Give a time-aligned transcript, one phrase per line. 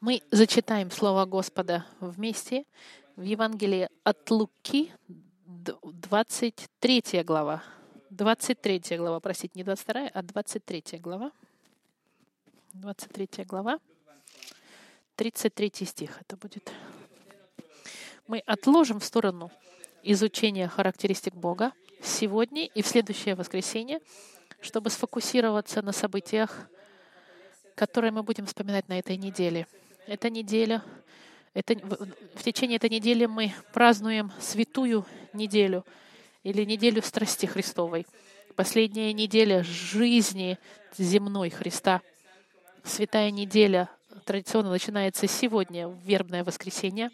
[0.00, 2.64] Мы зачитаем Слово Господа вместе
[3.16, 4.92] в Евангелии от Луки,
[5.44, 7.64] 23 глава.
[8.10, 11.32] 23 глава, простите, не 22, а 23 глава.
[12.74, 13.80] 23 глава,
[15.16, 16.70] 33 стих это будет.
[18.28, 19.50] Мы отложим в сторону
[20.04, 21.72] изучение характеристик Бога
[22.04, 23.98] сегодня и в следующее воскресенье,
[24.60, 26.70] чтобы сфокусироваться на событиях,
[27.74, 29.66] которые мы будем вспоминать на этой неделе.
[30.08, 30.82] Эта неделя,
[31.52, 35.84] это, в течение этой недели мы празднуем святую неделю
[36.42, 38.06] или неделю страсти Христовой.
[38.56, 40.58] Последняя неделя жизни
[40.96, 42.00] земной Христа.
[42.84, 43.90] Святая неделя
[44.24, 47.10] традиционно начинается сегодня, в вербное воскресенье,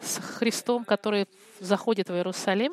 [0.00, 1.28] с Христом, который
[1.60, 2.72] заходит в Иерусалим,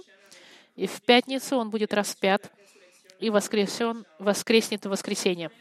[0.78, 2.50] и в пятницу он будет распят
[3.20, 5.52] и воскресен, воскреснет в воскресенье.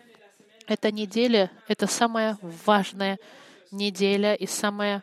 [0.69, 3.19] Эта неделя— это самая важная
[3.71, 5.03] неделя и самая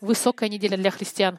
[0.00, 1.38] высокая неделя для христиан.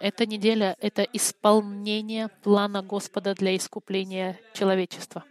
[0.00, 5.24] Эта неделя— это исполнение плана Господа для искупления человечества.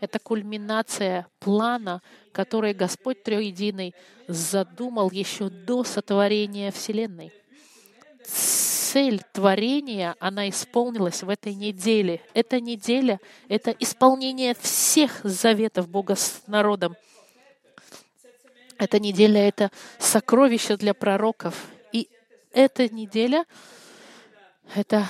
[0.00, 2.02] Это кульминация плана,
[2.32, 3.94] который Господь Троединый
[4.26, 7.32] задумал еще до сотворения Вселенной
[8.90, 12.20] цель творения, она исполнилась в этой неделе.
[12.34, 16.96] Эта неделя— это исполнение всех заветов Бога с народом.
[18.80, 21.66] Эта неделя— это сокровище для пророков.
[21.92, 22.08] И
[22.50, 23.44] эта неделя—
[24.74, 25.06] это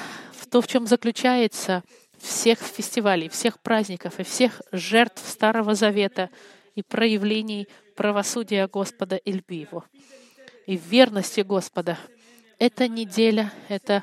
[0.50, 1.84] то, в чем заключается
[2.18, 6.30] всех фестивалей, всех праздников и всех жертв Старого Завета
[6.74, 9.84] и проявлений правосудия Господа и любви Его,
[10.66, 11.96] и верности Господа—
[12.58, 14.02] эта неделя— это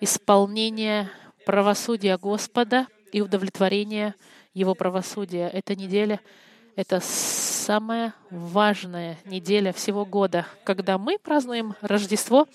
[0.00, 1.10] исполнение
[1.44, 4.14] правосудия Господа и удовлетворение
[4.54, 5.48] Его правосудия.
[5.48, 6.20] Эта неделя—
[6.76, 10.46] это самая важная неделя всего года.
[10.64, 12.46] Когда мы празднуем Рождество,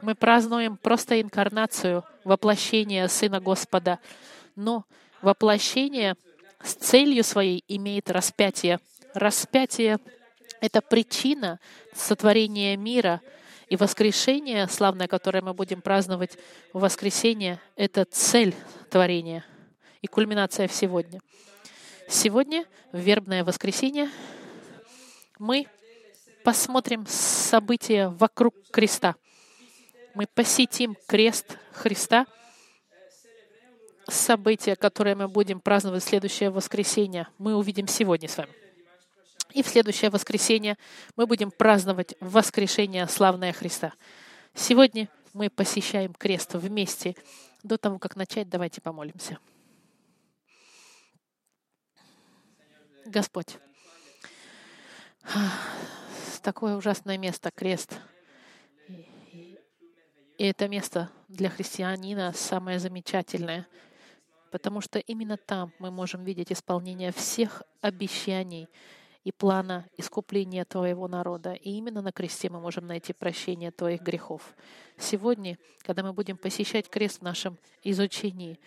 [0.00, 3.98] мы празднуем просто инкарнацию, воплощение Сына Господа.
[4.56, 4.84] Но
[5.22, 6.16] воплощение
[6.62, 8.80] с целью своей имеет распятие.
[9.14, 9.98] Распятие—
[10.60, 11.60] это причина
[11.94, 13.20] сотворения мира—
[13.68, 16.38] и воскрешение славное, которое мы будем праздновать
[16.72, 18.54] в воскресенье, это цель
[18.90, 19.44] творения
[20.00, 21.20] и кульминация в сегодня.
[22.08, 24.10] Сегодня, в вербное воскресенье,
[25.38, 25.66] мы
[26.42, 29.14] посмотрим события вокруг креста.
[30.14, 32.26] Мы посетим крест Христа,
[34.08, 38.52] события, которые мы будем праздновать в следующее воскресенье, мы увидим сегодня с вами.
[39.52, 40.78] И в следующее воскресенье
[41.14, 43.92] мы будем праздновать воскрешение славное Христа.
[44.54, 47.16] Сегодня мы посещаем крест вместе.
[47.62, 49.38] До того, как начать, давайте помолимся.
[53.08, 53.56] Господь,
[56.42, 57.98] такое ужасное место, крест.
[58.86, 63.66] И это место для христианина самое замечательное,
[64.50, 68.68] потому что именно там мы можем видеть исполнение всех обещаний,
[69.24, 71.52] и плана искупления Твоего народа.
[71.52, 74.54] И именно на кресте мы можем найти прощение Твоих грехов.
[74.96, 78.58] Сегодня, когда мы будем посещать крест в нашем изучении,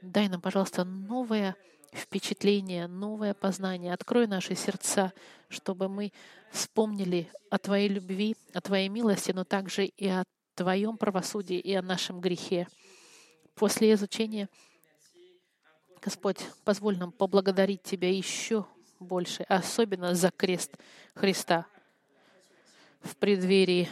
[0.00, 1.56] дай нам, пожалуйста, новое
[1.92, 3.92] впечатление, новое познание.
[3.92, 5.12] Открой наши сердца,
[5.48, 6.12] чтобы мы
[6.50, 11.82] вспомнили о Твоей любви, о Твоей милости, но также и о Твоем правосудии и о
[11.82, 12.68] нашем грехе.
[13.54, 14.48] После изучения,
[16.00, 18.66] Господь, позволь нам поблагодарить Тебя еще
[19.00, 20.76] больше, особенно за крест
[21.14, 21.66] Христа
[23.00, 23.88] в преддверии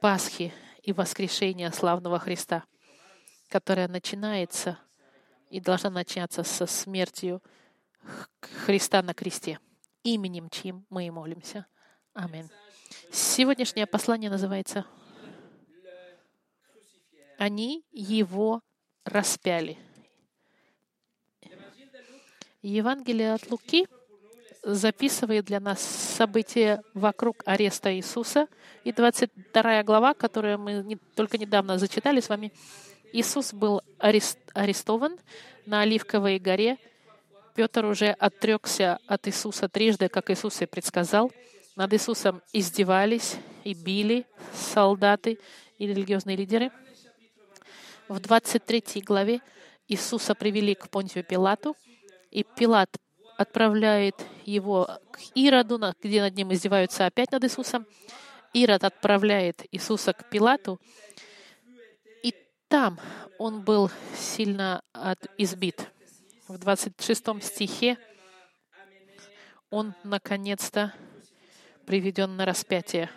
[0.00, 2.64] Пасхи и воскрешения славного Христа,
[3.48, 4.78] которая начинается
[5.50, 7.42] и должна начаться со смертью
[8.64, 9.58] Христа на кресте,
[10.02, 11.66] именем чьим мы и молимся.
[12.14, 12.48] Аминь.
[13.12, 14.86] Сегодняшнее послание называется
[17.38, 18.62] «Они его
[19.04, 19.78] распяли».
[22.62, 23.86] Евангелие от Луки—
[24.62, 28.48] записывает для нас события вокруг ареста Иисуса.
[28.84, 32.52] И 22 глава, которую мы не, только недавно зачитали с вами,
[33.12, 35.18] Иисус был арест, арестован
[35.66, 36.78] на Оливковой горе.
[37.54, 41.32] Петр уже отрекся от Иисуса трижды, как Иисус и предсказал.
[41.76, 45.38] Над Иисусом издевались и били солдаты
[45.78, 46.70] и религиозные лидеры.
[48.08, 49.40] В 23 главе
[49.88, 51.76] Иисуса привели к Понтию Пилату,
[52.30, 52.90] и Пилат
[53.36, 57.86] отправляет его к Ироду, где над ним издеваются опять над Иисусом.
[58.52, 60.80] Ирод отправляет Иисуса к Пилату,
[62.70, 63.00] там
[63.38, 64.82] он был сильно
[65.36, 65.90] избит.
[66.46, 67.98] В 26 стихе
[69.70, 70.94] он наконец-то
[71.84, 73.10] приведен на распятие.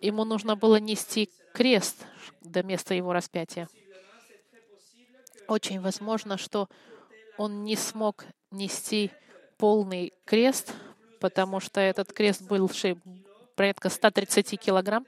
[0.00, 2.06] Ему нужно было нести крест
[2.40, 3.68] до места его распятия.
[5.46, 6.70] Очень возможно, что
[7.36, 9.10] он не смог нести
[9.58, 10.72] полный крест,
[11.20, 12.70] потому что этот крест был
[13.54, 15.06] порядка 130 килограмм.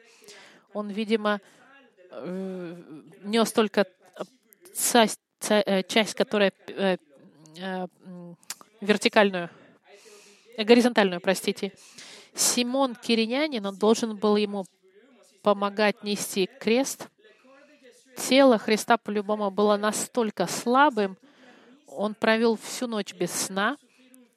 [0.75, 1.41] Он, видимо,
[2.25, 3.87] нес только
[4.75, 6.97] часть, э, часть которая э,
[8.81, 9.51] вертикальную,
[10.59, 11.73] горизонтальную, простите.
[12.35, 14.67] Симон Киринянин, он должен был ему
[15.43, 17.09] помогать нести крест.
[18.17, 21.17] Тело Христа по-любому было настолько слабым,
[21.87, 23.77] он провел всю ночь без сна,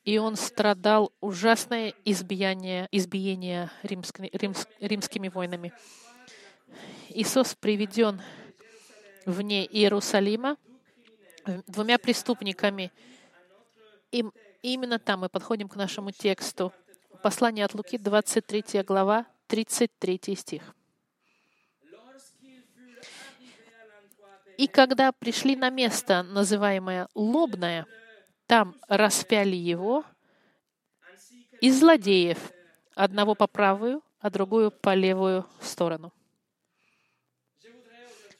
[0.06, 5.74] и он страдал ужасное избиение, избиение римскими, римс, римскими войнами.
[7.10, 8.21] Иисус приведен
[9.25, 10.57] вне Иерусалима
[11.68, 12.92] двумя преступниками.
[14.12, 14.25] И
[14.62, 16.74] именно там мы подходим к нашему тексту.
[17.24, 20.75] Послание от Луки, 23 глава, 33 стих.
[24.57, 27.86] И когда пришли на место, называемое Лобное,
[28.45, 30.04] там распяли его
[31.62, 32.51] и злодеев,
[32.95, 36.12] одного по правую, а другую по левую сторону.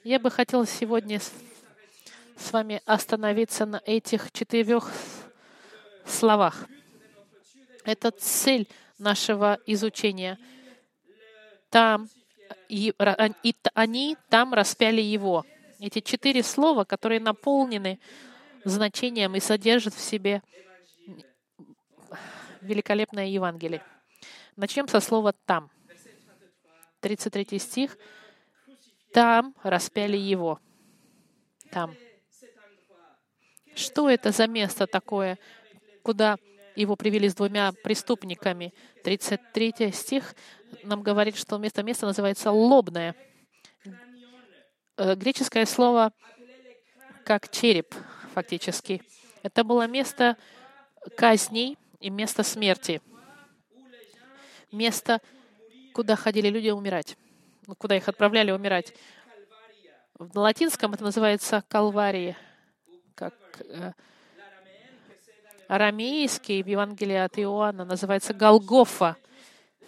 [0.06, 4.90] Я бы хотел сегодня с вами остановиться на этих четырех
[6.06, 6.68] словах.
[7.84, 10.40] Это цель нашего изучения.
[11.69, 12.10] Там
[12.69, 12.94] и,
[13.44, 15.46] и они там распяли его.
[15.80, 18.00] Эти четыре слова, которые наполнены
[18.63, 20.42] значением и содержат в себе
[22.62, 23.84] великолепное Евангелие.
[24.56, 25.69] Начнем со слова «там».
[27.02, 27.98] 33 стих.
[29.12, 30.60] «Там распяли его».
[31.72, 31.96] Там.
[33.76, 35.38] Что это за место такое,
[36.04, 36.38] куда
[36.76, 38.74] его привели с двумя преступниками?
[39.04, 40.36] 33 стих
[40.84, 43.16] нам говорит, что место место называется «лобное».
[44.98, 46.12] Э, греческое слово
[47.24, 47.94] как череп,
[48.34, 49.02] фактически.
[49.44, 50.36] Это было место
[51.16, 53.02] казней и место смерти.
[54.72, 55.22] Место,
[55.94, 57.18] куда ходили люди умирать,
[57.77, 58.94] куда их отправляли умирать.
[60.16, 62.38] В латинском это называется Калвария,
[63.16, 63.94] как э,
[65.68, 69.16] арамейский в Евангелии от Иоанна называется Голгофа.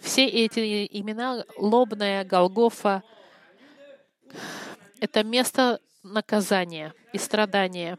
[0.00, 3.02] Все эти имена, Лобная, Голгофа,
[5.00, 7.98] это место наказания и страдания.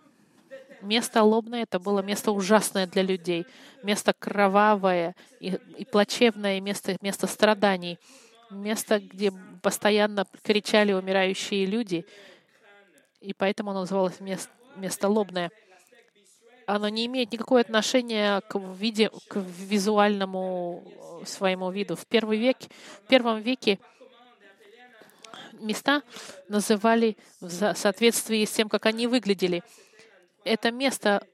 [0.82, 3.46] Место лобное— это было место ужасное для людей,
[3.84, 8.00] место кровавое и, и плачевное, место, место страданий,
[8.50, 9.32] место, где
[9.64, 12.06] постоянно кричали умирающие люди,
[13.22, 15.50] и поэтому оно называлось место, место лобное.
[16.68, 20.84] Оно не имеет никакого отношения к, виде, к визуальному
[21.26, 21.96] своему виду.
[21.96, 22.58] В, первый век,
[23.04, 23.80] в первом веке
[25.54, 26.04] места
[26.50, 29.64] называли в соответствии с тем, как они выглядели.
[30.44, 31.26] Это место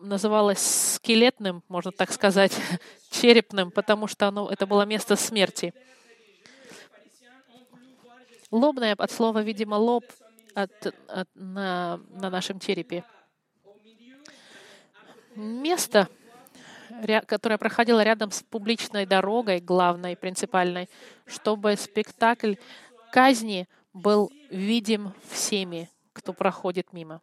[0.00, 2.52] называлось скелетным, можно так сказать,
[3.10, 5.74] черепным, потому что оно, это было место смерти.
[8.50, 10.04] Лобное от слова, видимо, лоб
[10.54, 13.04] от, от, на, на нашем черепе.
[15.34, 16.08] Место,
[17.26, 20.88] которая проходила рядом с публичной дорогой, главной, принципальной,
[21.26, 22.54] чтобы спектакль
[23.12, 27.20] казни был видим всеми, кто проходит мимо.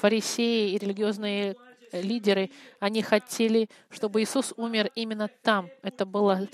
[0.00, 1.56] Фарисеи и религиозные
[1.92, 5.70] лидеры, они хотели, чтобы Иисус умер именно там.
[5.82, 6.46] Это было,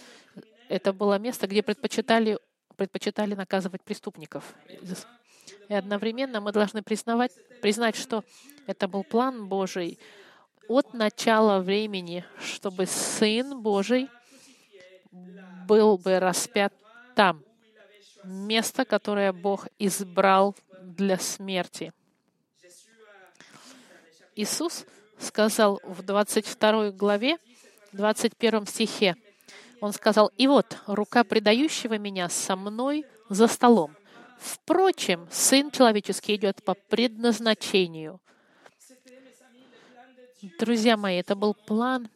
[0.69, 2.39] это было место, где предпочитали,
[2.75, 4.55] предпочитали наказывать преступников.
[5.69, 8.25] И одновременно мы должны признавать, признать, что
[8.67, 9.99] это был план Божий,
[10.69, 14.09] от начала времени, чтобы Сын Божий
[15.67, 16.73] был бы распят
[17.15, 17.43] там,
[18.25, 21.93] место, которое Бог избрал для смерти.
[24.35, 24.85] Иисус
[25.19, 27.39] сказал в 22 главе,
[27.93, 29.17] 21 стихе,
[29.85, 33.95] Он сказал, «И вот, рука предающего меня со мной за столом.
[34.39, 38.19] Впрочем, Сын Человеческий идет по предназначению,
[40.59, 42.09] Друзья мои, это был план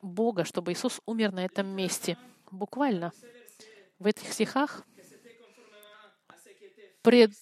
[0.00, 2.16] Бога, чтобы Иисус умер на этом месте.
[2.50, 3.12] Буквально
[3.98, 4.82] в этих стихах
[7.02, 7.32] пред...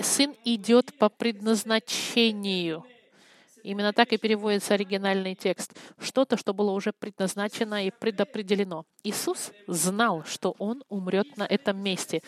[0.00, 2.84] Сын идет по предназначению.
[3.62, 5.76] Именно так и переводится оригинальный текст.
[5.98, 8.84] Что-то, что было уже предназначено и предопределено.
[9.04, 12.22] Иисус знал, что Он умрет на этом месте.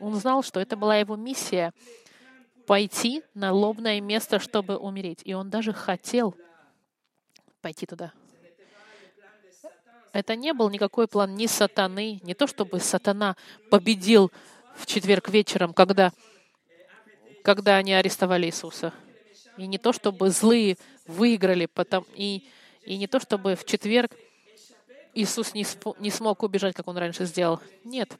[0.00, 1.72] Он знал, что это была Его миссия
[2.66, 5.20] пойти на лобное место, чтобы умереть.
[5.24, 6.34] И он даже хотел
[7.60, 8.12] пойти туда.
[10.12, 13.36] Это не был никакой план ни сатаны, не то чтобы сатана
[13.70, 14.30] победил
[14.76, 16.12] в четверг вечером, когда,
[17.42, 18.92] когда они арестовали Иисуса.
[19.56, 22.48] И не то чтобы злые выиграли, потом, и,
[22.84, 24.12] и не то чтобы в четверг
[25.14, 25.64] Иисус не,
[26.00, 27.60] не смог убежать, как он раньше сделал.
[27.84, 28.16] Нет.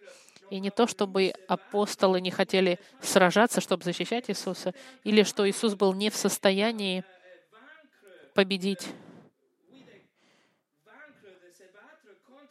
[0.50, 5.92] И не то, чтобы апостолы не хотели сражаться, чтобы защищать Иисуса, или что Иисус был
[5.94, 7.04] не в состоянии
[8.34, 8.86] победить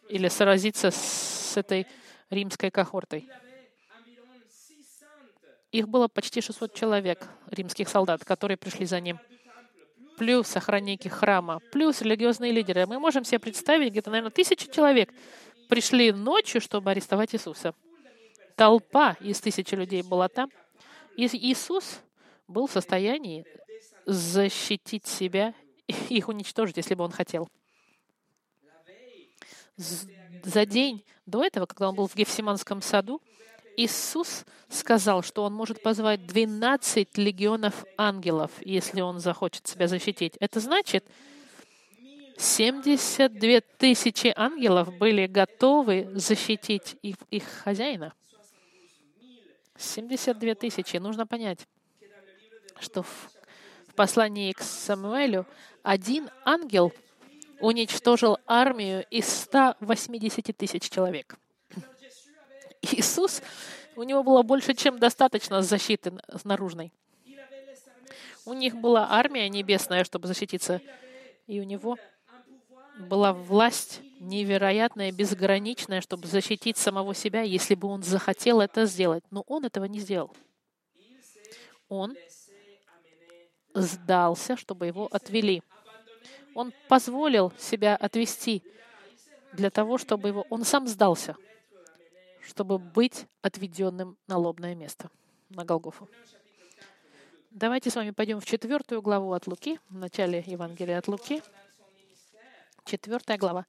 [0.09, 1.87] или сразиться с этой
[2.29, 3.27] римской кохортой.
[5.73, 9.19] Их было почти 600 человек, римских солдат, которые пришли за ним.
[10.17, 12.85] Плюс охранники храма, плюс религиозные лидеры.
[12.85, 15.11] Мы можем себе представить, где-то, наверное, тысячи человек
[15.67, 17.73] пришли ночью, чтобы арестовать Иисуса.
[18.55, 20.51] Толпа из тысячи людей была там.
[21.17, 22.01] И Иисус
[22.47, 23.43] был в состоянии
[24.05, 25.55] защитить себя
[25.87, 27.49] и их уничтожить, если бы он хотел
[29.75, 33.21] за день до этого, когда он был в Гефсиманском саду,
[33.77, 40.33] Иисус сказал, что он может позвать 12 легионов ангелов, если он захочет себя защитить.
[40.39, 41.05] Это значит,
[42.37, 48.13] 72 тысячи ангелов были готовы защитить их, их хозяина.
[49.77, 50.97] 72 тысячи.
[50.97, 51.67] Нужно понять,
[52.79, 53.29] что в,
[53.87, 55.45] в послании к Самуэлю
[55.83, 56.93] один ангел
[57.59, 61.37] уничтожил армию из 180 тысяч человек.
[62.83, 63.41] Иисус,
[63.95, 66.13] у него было больше, чем достаточно защиты
[66.43, 66.93] наружной.
[68.45, 70.81] У них была армия небесная, чтобы защититься,
[71.47, 71.97] и у него
[72.99, 79.23] была власть невероятная, безграничная, чтобы защитить самого себя, если бы он захотел это сделать.
[79.31, 80.35] Но он этого не сделал.
[81.87, 82.15] Он
[83.73, 85.63] сдался, чтобы его отвели.
[86.53, 88.61] Он позволил себя отвести
[89.53, 90.45] для того, чтобы его...
[90.49, 91.35] Он сам сдался,
[92.45, 95.09] чтобы быть отведенным на лобное место,
[95.49, 96.09] на Голгофу.
[97.51, 101.41] Давайте с вами пойдем в четвертую главу от Луки, в начале Евангелия от Луки.
[102.85, 103.65] Четвертая глава.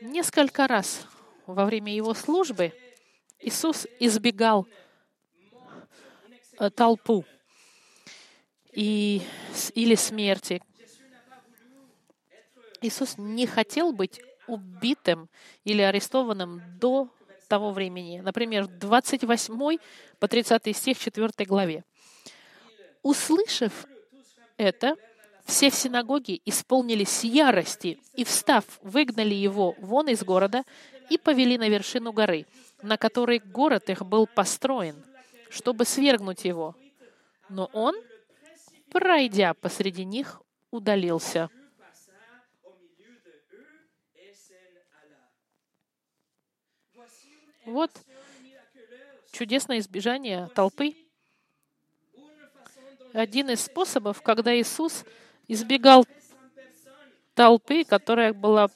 [0.00, 1.06] Несколько раз
[1.46, 2.72] во время его службы
[3.40, 4.66] Иисус избегал
[6.58, 7.24] э, толпу
[8.72, 9.22] и,
[9.74, 10.62] или смерти,
[12.80, 15.28] Иисус не хотел быть убитым
[15.64, 17.10] или арестованным до
[17.54, 18.18] того времени.
[18.18, 19.78] Например, 28
[20.18, 21.84] по 30 стих 4 главе.
[23.02, 23.86] Услышав
[24.56, 24.96] это,
[25.44, 30.64] все в синагоге исполнились ярости и, встав, выгнали его вон из города
[31.10, 32.46] и повели на вершину горы,
[32.82, 34.96] на которой город их был построен,
[35.48, 36.74] чтобы свергнуть его.
[37.48, 37.94] Но он,
[38.90, 40.42] пройдя посреди них,
[40.72, 41.50] удалился.
[47.64, 47.90] Вот
[49.32, 50.94] чудесное избежание толпы.
[53.12, 55.04] Один из способов, когда Иисус
[55.48, 56.04] избегал
[57.34, 58.68] толпы, которая была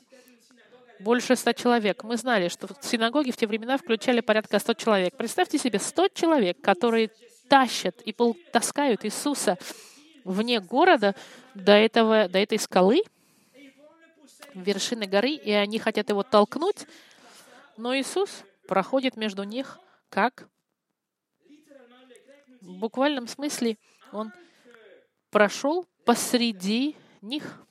[1.01, 2.03] больше ста человек.
[2.03, 5.17] Мы знали, что в синагоге в те времена включали порядка 100 человек.
[5.17, 7.11] Представьте себе 100 человек, которые
[7.49, 8.15] тащат и
[8.53, 9.59] таскают Иисуса
[10.25, 11.15] вне города
[11.55, 13.03] до, этого, до этой скалы,
[14.55, 16.87] вершины горы, и они хотят его толкнуть.
[17.77, 20.47] Но Иисус проходит между них как
[22.61, 23.79] в буквальном смысле
[24.13, 24.31] он
[25.31, 27.65] прошел посреди них.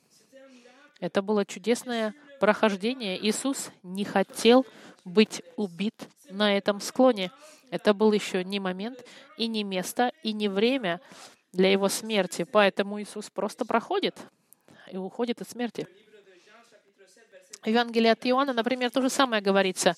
[1.00, 3.16] Это было чудесное прохождение.
[3.24, 4.66] Иисус не хотел
[5.04, 5.94] быть убит
[6.30, 7.30] на этом склоне.
[7.70, 9.04] Это был еще не момент,
[9.36, 11.00] и не место, и не время
[11.52, 12.42] для его смерти.
[12.42, 14.16] Поэтому Иисус просто проходит
[14.90, 15.86] и уходит от смерти.
[17.62, 19.94] В Евангелии от Иоанна, например, то же самое говорится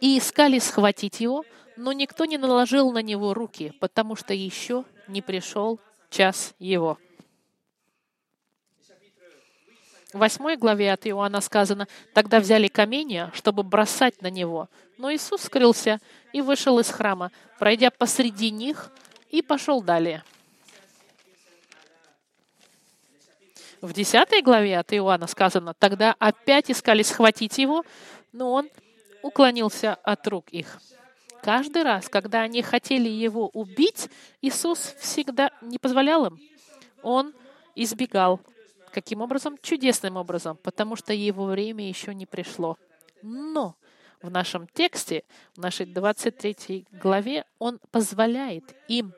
[0.00, 1.44] и искали схватить его,
[1.76, 5.78] но никто не наложил на него руки, потому что еще не пришел
[6.10, 6.98] час его.
[10.12, 14.70] В восьмой главе от Иоанна сказано, «Тогда взяли каменья, чтобы бросать на него.
[14.96, 16.00] Но Иисус скрылся
[16.32, 18.90] и вышел из храма, пройдя посреди них,
[19.30, 20.24] и пошел далее».
[23.82, 27.84] В десятой главе от Иоанна сказано, «Тогда опять искали схватить его,
[28.32, 28.70] но он
[29.26, 30.80] уклонился от рук их.
[31.42, 34.08] Каждый раз, когда они хотели его убить,
[34.40, 36.40] Иисус всегда не позволял им.
[37.02, 37.34] Он
[37.74, 38.40] избегал.
[38.92, 39.58] Каким образом?
[39.60, 42.78] Чудесным образом, потому что его время еще не пришло.
[43.22, 43.76] Но
[44.22, 49.12] в нашем тексте, в нашей 23 главе, он позволяет им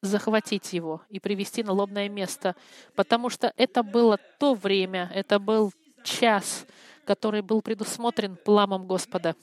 [0.00, 2.54] захватить его и привести на лобное место,
[2.94, 5.72] потому что это было то время, это был
[6.04, 6.66] час,
[7.06, 9.34] который был предусмотрен пламом Господа.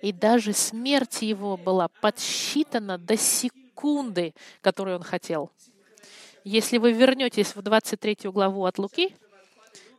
[0.00, 5.50] И даже смерть его была подсчитана до секунды, которую он хотел.
[6.44, 9.14] Если вы вернетесь в 23 главу от Луки,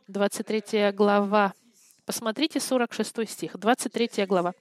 [0.08, 1.52] 23 глава,
[2.04, 4.54] посмотрите 46 стих, 23 глава.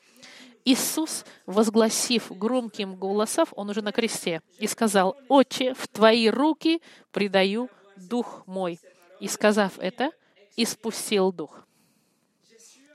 [0.63, 6.81] Иисус, возгласив громким голосом, он уже на кресте, и сказал, «Отче, в Твои руки
[7.11, 8.79] предаю Дух мой».
[9.19, 10.11] И сказав это,
[10.55, 11.65] испустил Дух.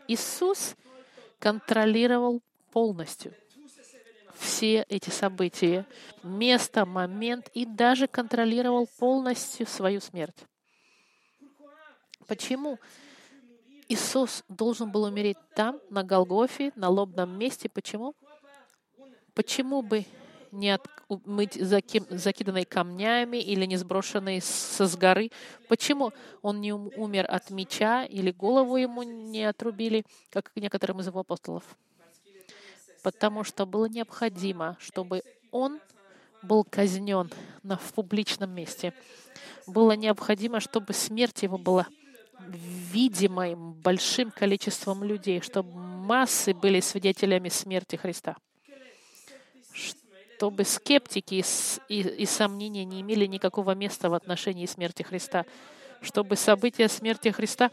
[0.09, 0.75] Иисус
[1.39, 3.35] контролировал полностью
[4.39, 5.87] все эти события,
[6.23, 10.37] место, момент и даже контролировал полностью свою смерть.
[12.27, 12.79] Почему
[13.89, 17.69] Иисус должен был умереть там, на Голгофе, на лобном месте?
[17.69, 18.15] Почему?
[19.35, 20.05] Почему бы
[20.57, 25.31] не от, быть закиданной камнями или не сброшенной со с горы.
[25.69, 31.21] Почему он не умер от меча или голову ему не отрубили, как некоторым из его
[31.21, 31.65] апостолов?
[33.03, 35.23] Потому что было необходимо, чтобы
[35.53, 35.81] он
[36.43, 37.31] был казнен
[37.63, 38.93] на, в публичном месте.
[39.67, 41.87] Было необходимо, чтобы смерть его была
[42.49, 48.37] видимой большим количеством людей, чтобы массы были свидетелями смерти Христа
[50.37, 51.43] чтобы скептики
[51.89, 55.47] и, и сомнения не имели никакого места в отношении смерти Христа,
[56.03, 57.71] чтобы событие смерти Христа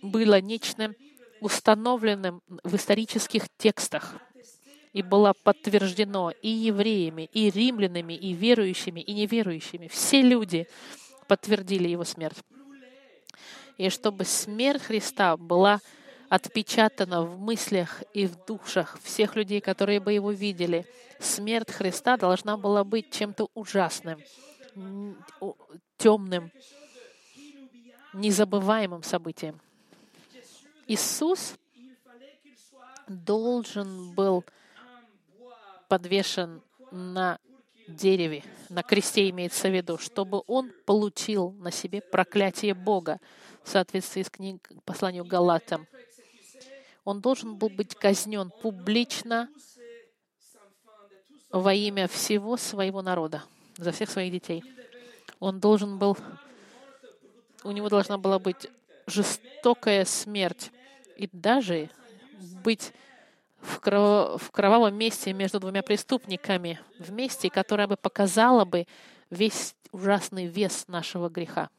[0.00, 0.94] было нечто
[1.40, 4.14] установленным в исторических текстах
[4.92, 9.88] и было подтверждено и евреями, и римлянами, и верующими, и неверующими.
[9.88, 10.68] Все люди
[11.26, 12.38] подтвердили его смерть.
[13.76, 15.80] И чтобы смерть Христа была
[16.30, 20.86] отпечатано в мыслях и в душах всех людей, которые бы его видели.
[21.18, 24.20] Смерть Христа должна была быть чем-то ужасным,
[25.98, 26.52] темным,
[28.14, 29.60] незабываемым событием.
[30.86, 31.56] Иисус
[33.08, 34.44] должен был
[35.88, 36.62] подвешен
[36.92, 37.40] на
[37.88, 43.18] дереве, на кресте имеется в виду, чтобы он получил на себе проклятие Бога
[43.64, 45.88] в соответствии с книг посланию Галатам
[47.04, 49.48] он должен был быть казнен публично
[51.50, 53.42] во имя всего своего народа,
[53.76, 54.62] за всех своих детей.
[55.40, 56.16] Он должен был,
[57.64, 58.68] у него должна была быть
[59.06, 60.70] жестокая смерть
[61.16, 61.90] и даже
[62.62, 62.92] быть
[63.60, 64.42] в, кров...
[64.42, 68.86] в кровавом месте между двумя преступниками, в месте, которое бы показало бы
[69.30, 71.70] весь ужасный вес нашего греха.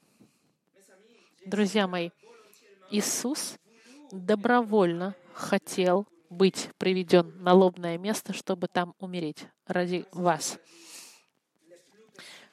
[1.46, 2.10] Друзья мои,
[2.90, 3.58] Иисус
[4.12, 10.60] добровольно хотел быть приведен на лобное место, чтобы там умереть ради вас.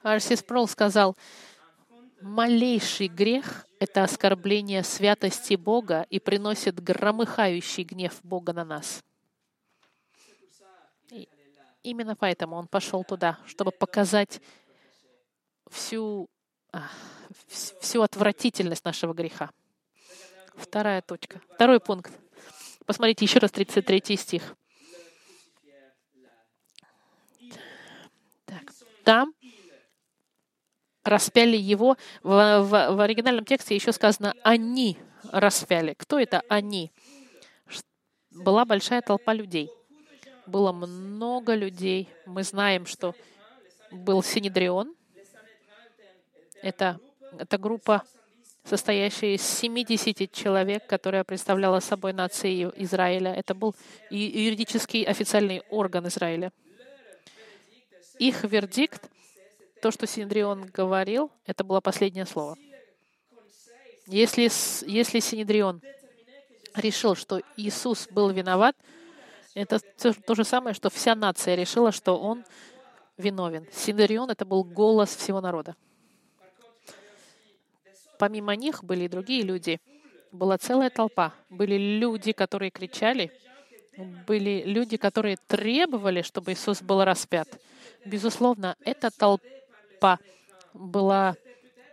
[0.03, 1.17] Арсис Прол сказал,
[2.21, 9.05] малейший грех— это оскорбление святости Бога и приносит громыхающий гнев Бога на нас.
[11.11, 11.29] И
[11.83, 14.41] именно поэтому он пошел туда, чтобы показать
[15.71, 16.29] всю,
[17.81, 19.51] всю отвратительность нашего греха.
[20.59, 21.41] Вторая точка.
[21.55, 22.13] Второй пункт.
[22.85, 24.57] Посмотрите еще раз 33 стих.
[28.45, 28.63] Так.
[29.05, 29.35] Там
[31.05, 31.97] распяли его.
[32.23, 34.99] В, в, в оригинальном тексте еще сказано «они
[35.31, 35.95] распяли».
[35.95, 36.93] Кто это «они»?
[38.31, 39.71] Была большая толпа людей.
[40.47, 42.09] Было много людей.
[42.27, 43.15] Мы знаем, что
[43.91, 44.95] был Синедрион.
[46.63, 46.99] Это,
[47.39, 48.03] это группа
[48.69, 53.33] состоящая из 70 человек, которая представляла собой нацию Израиля.
[53.35, 53.75] Это был
[54.11, 56.53] юридический официальный орган Израиля.
[58.19, 59.09] Их вердикт,
[59.81, 62.57] то, что Синедрион говорил, это было последнее слово.
[64.07, 64.51] Если,
[64.91, 65.81] если Синедрион
[66.75, 68.77] решил, что Иисус был виноват,
[69.55, 72.45] это то, то же самое, что вся нация решила, что он
[73.17, 73.67] виновен.
[73.73, 75.75] Синедрион— это был голос всего народа.
[78.19, 79.81] Помимо них были и другие люди.
[80.33, 81.33] Была целая толпа.
[81.49, 83.33] Были люди, которые кричали.
[84.27, 87.49] Были люди, которые требовали, чтобы Иисус был распят.
[88.05, 90.19] Безусловно, эта толпа
[90.75, 91.35] была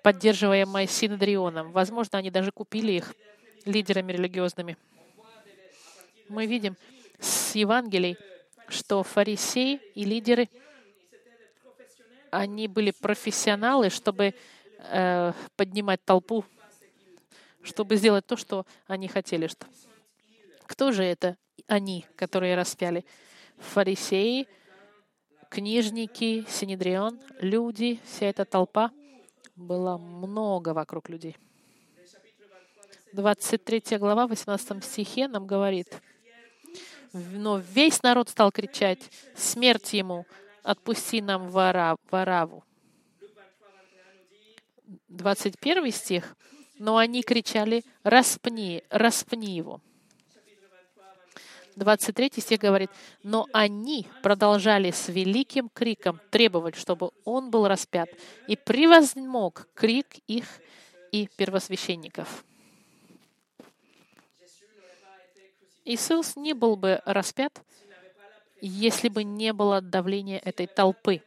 [0.03, 1.71] поддерживаемая Синдрионом.
[1.71, 3.15] Возможно, они даже купили их
[3.65, 4.77] лидерами религиозными.
[6.29, 6.75] Мы видим
[7.19, 8.17] с Евангелий,
[8.67, 10.49] что фарисеи и лидеры,
[12.31, 14.35] они были профессионалы, чтобы
[14.91, 16.45] э, поднимать толпу,
[17.63, 19.47] чтобы сделать то, что они хотели.
[19.47, 19.65] Что...
[20.65, 23.05] Кто же это они, которые распяли?
[23.57, 24.47] Фарисеи,
[25.49, 28.91] книжники, Синедрион, люди, вся эта толпа.
[29.55, 31.37] Было много вокруг людей.
[33.13, 36.01] 23 глава, 18 стихе нам говорит,
[37.13, 38.99] но весь народ стал кричать,
[39.35, 40.25] смерть ему,
[40.63, 42.63] отпусти нам Вараву.
[45.07, 46.35] 21 стих,
[46.77, 49.81] но они кричали, распни, распни его.
[51.75, 52.89] 23 стих говорит,
[53.23, 58.09] но они продолжали с великим криком требовать, чтобы он был распят,
[58.47, 60.45] и превозмог крик их
[61.11, 62.45] и первосвященников.
[65.83, 67.61] Иисус не был бы распят,
[68.59, 71.21] если бы не было давления этой толпы,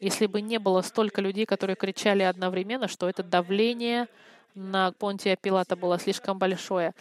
[0.00, 4.08] если бы не было столько людей, которые кричали одновременно, что это давление
[4.54, 6.94] на Понтия Пилата было слишком большое.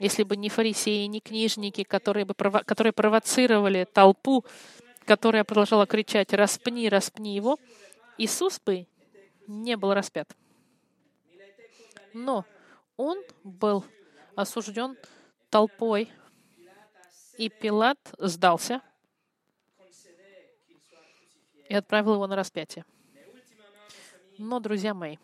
[0.00, 4.44] Если бы не фарисеи, не книжники, которые, бы, которые провоцировали толпу,
[5.06, 7.58] которая продолжала кричать «распни, распни его»,
[8.16, 8.86] Иисус бы
[9.46, 10.36] не был распят.
[12.12, 12.44] Но
[12.96, 13.84] он был
[14.36, 14.96] осужден
[15.50, 16.10] толпой,
[17.36, 18.80] и Пилат сдался
[21.68, 22.84] и отправил его на распятие.
[24.38, 25.16] Но, друзья мои,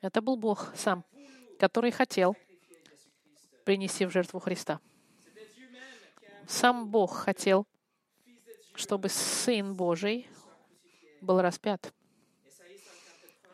[0.00, 1.04] это был Бог сам,
[1.58, 2.36] который хотел
[3.64, 4.80] принести в жертву Христа.
[6.46, 7.66] Сам Бог хотел,
[8.74, 10.28] чтобы Сын Божий
[11.20, 11.92] был распят.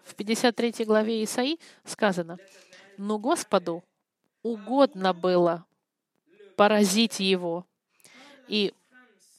[0.02, 2.38] В 53 главе Исаи сказано,
[2.96, 3.84] «Но Господу
[4.42, 5.64] угодно было
[6.56, 7.64] поразить его,
[8.48, 8.74] и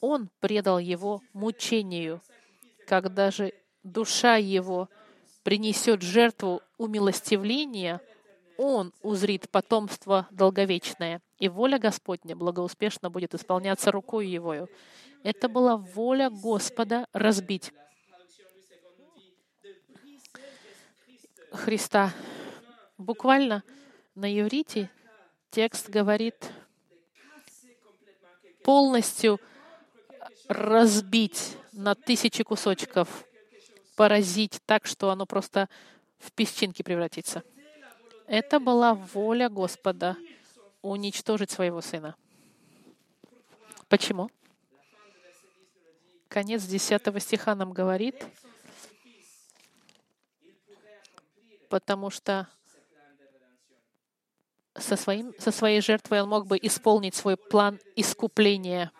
[0.02, 2.20] он предал его мучению,
[2.86, 4.90] когда же душа его
[5.42, 8.02] принесет жертву умилостивления—
[8.58, 14.68] он узрит потомство долговечное, и воля Господня благоуспешно будет исполняться рукой Его.
[15.22, 17.72] Это была воля Господа разбить
[21.50, 22.12] Христа.
[22.98, 23.62] Буквально
[24.14, 24.90] на иврите
[25.50, 26.50] текст говорит
[28.62, 29.40] полностью
[30.48, 33.24] разбить на тысячи кусочков,
[33.96, 35.68] поразить так, что оно просто
[36.18, 37.42] в песчинки превратится.
[38.26, 40.16] Это была воля Господа
[40.80, 42.16] уничтожить своего сына.
[43.88, 44.30] Почему?
[46.28, 48.26] Конец 10 стиха нам говорит,
[51.68, 52.48] потому что
[54.74, 58.92] со, своим, со своей жертвой он мог бы исполнить свой план искупления.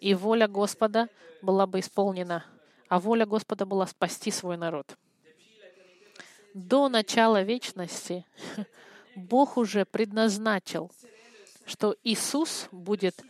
[0.00, 1.08] И воля Господа
[1.42, 2.44] была бы исполнена.
[2.88, 4.96] А воля Господа была спасти свой народ
[6.54, 8.24] до начала вечности
[9.14, 10.90] Бог уже предназначил,
[11.66, 13.22] что Иисус будет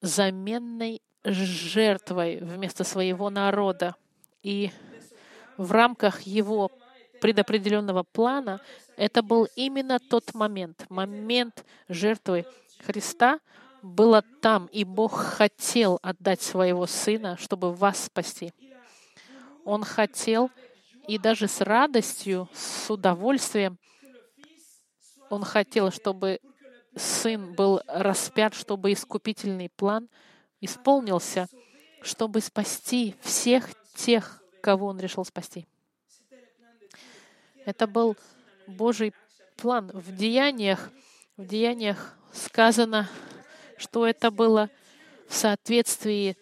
[0.00, 3.94] заменной жертвой вместо своего народа.
[4.42, 4.70] И
[5.56, 6.70] в рамках его
[7.20, 8.60] предопределенного плана
[8.96, 12.44] это был именно тот момент, момент жертвы
[12.84, 13.38] Христа
[13.82, 18.52] было там, и Бог хотел отдать своего Сына, чтобы вас спасти.
[19.64, 20.50] Он хотел
[21.08, 23.78] и даже с радостью, с удовольствием
[25.30, 26.40] он хотел, чтобы
[26.94, 30.08] сын был распят, чтобы искупительный план
[30.60, 31.48] исполнился,
[32.02, 35.66] чтобы спасти всех тех, кого он решил спасти.
[37.64, 38.16] Это был
[38.66, 39.14] Божий
[39.56, 39.90] план.
[39.94, 40.90] В деяниях,
[41.36, 43.08] в деяниях сказано,
[43.82, 44.70] что это было
[45.28, 46.36] в соответствии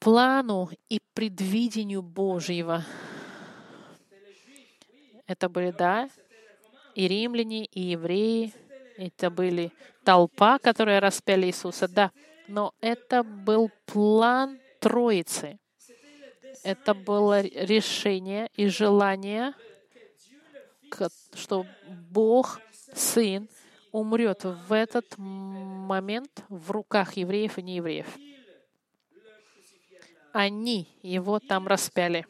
[0.00, 2.84] плану и предвидению Божьего.
[5.26, 6.10] Это были, да,
[6.94, 8.52] и римляне, и евреи,
[8.96, 9.72] это были
[10.04, 12.10] толпа, которая распяли Иисуса, да.
[12.48, 15.58] Но это был план Троицы.
[16.64, 19.54] Это было решение и желание,
[21.34, 21.66] что
[22.10, 22.60] Бог,
[22.94, 23.48] Сын,
[23.94, 28.06] умрет в этот момент в руках евреев и неевреев
[30.34, 32.26] они его там распяли.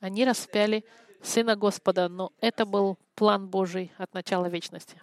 [0.00, 0.84] Они распяли
[1.22, 5.00] Сына Господа, но это был план Божий от начала вечности.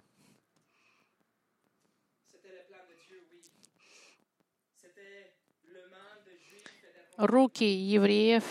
[7.16, 8.44] Руки евреев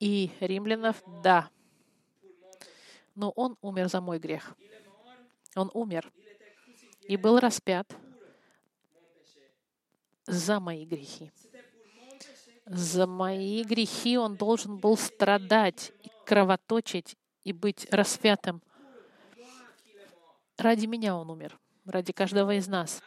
[0.00, 1.50] и римлянов, да.
[3.14, 4.56] Но он умер за мой грех.
[5.56, 6.12] Он умер
[7.02, 7.94] и был распят
[10.26, 11.30] за мои грехи.
[12.66, 18.62] За мои грехи он должен был страдать, и кровоточить и быть распятым.
[20.56, 23.02] Ради меня он умер, ради каждого из нас.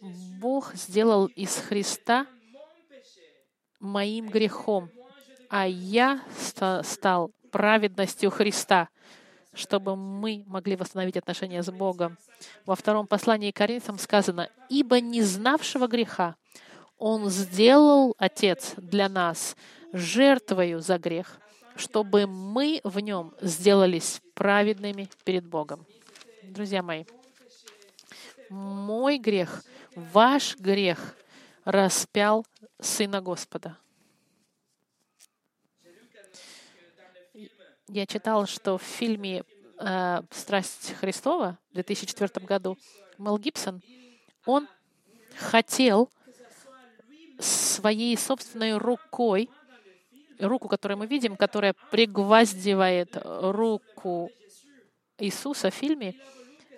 [0.00, 2.26] Бог сделал из Христа
[3.78, 4.90] моим грехом,
[5.50, 6.22] а я
[6.82, 8.88] стал праведностью Христа,
[9.58, 12.16] чтобы мы могли восстановить отношения с Богом.
[12.64, 16.36] Во втором послании к Коринфянам сказано, «Ибо не знавшего греха
[16.96, 19.56] Он сделал, Отец, для нас
[19.92, 21.38] жертвою за грех,
[21.76, 25.84] чтобы мы в нем сделались праведными перед Богом».
[26.44, 27.04] Друзья мои,
[28.50, 31.16] мой грех, ваш грех
[31.64, 32.46] распял
[32.80, 33.76] Сына Господа.
[37.88, 39.44] Я читал, что в фильме
[39.78, 42.76] э, «Страсть Христова» в 2004 году
[43.16, 43.82] Мел Гибсон,
[44.44, 44.68] он
[45.36, 46.10] хотел
[47.38, 49.48] своей собственной рукой,
[50.38, 54.30] руку, которую мы видим, которая пригвоздивает руку
[55.18, 56.14] Иисуса в фильме,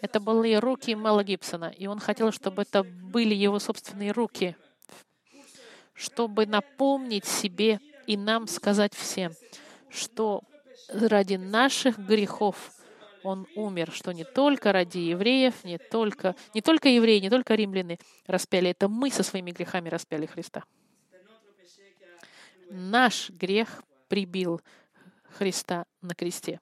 [0.03, 4.57] это были руки Мела Гибсона, и он хотел, чтобы это были его собственные руки,
[5.93, 9.33] чтобы напомнить себе и нам сказать всем,
[9.91, 10.43] что
[10.93, 12.73] ради наших грехов
[13.23, 17.99] Он умер, что не только ради евреев, не только, не только евреи, не только римляне
[18.27, 20.65] распяли, это мы со своими грехами распяли Христа.
[22.71, 24.61] Наш грех прибил
[25.39, 26.61] Христа на кресте.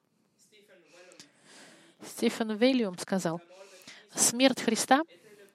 [2.05, 3.41] Стефан Вильям сказал,
[4.13, 5.03] смерть Христа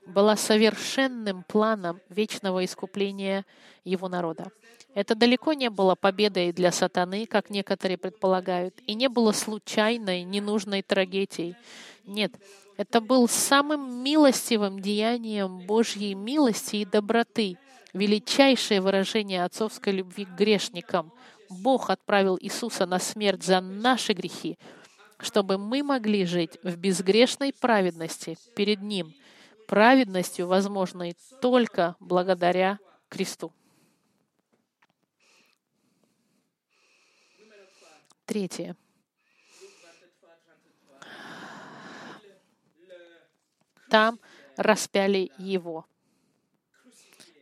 [0.07, 3.45] была совершенным планом вечного искупления
[3.85, 4.51] его народа.
[4.95, 10.83] Это далеко не было победой для сатаны, как некоторые предполагают, и не было случайной, ненужной
[10.83, 11.57] трагедией.
[12.05, 12.33] Нет,
[12.77, 17.57] это был самым милостивым деянием Божьей милости и доброты,
[17.93, 21.12] величайшее выражение отцовской любви к грешникам.
[21.49, 24.59] Бог отправил Иисуса на смерть за наши грехи,
[25.19, 29.14] чтобы мы могли жить в безгрешной праведности перед Ним,
[29.66, 33.53] праведностью, возможной только благодаря кресту.
[38.27, 38.77] Третье.
[43.90, 44.18] Там
[44.57, 45.87] распяли его.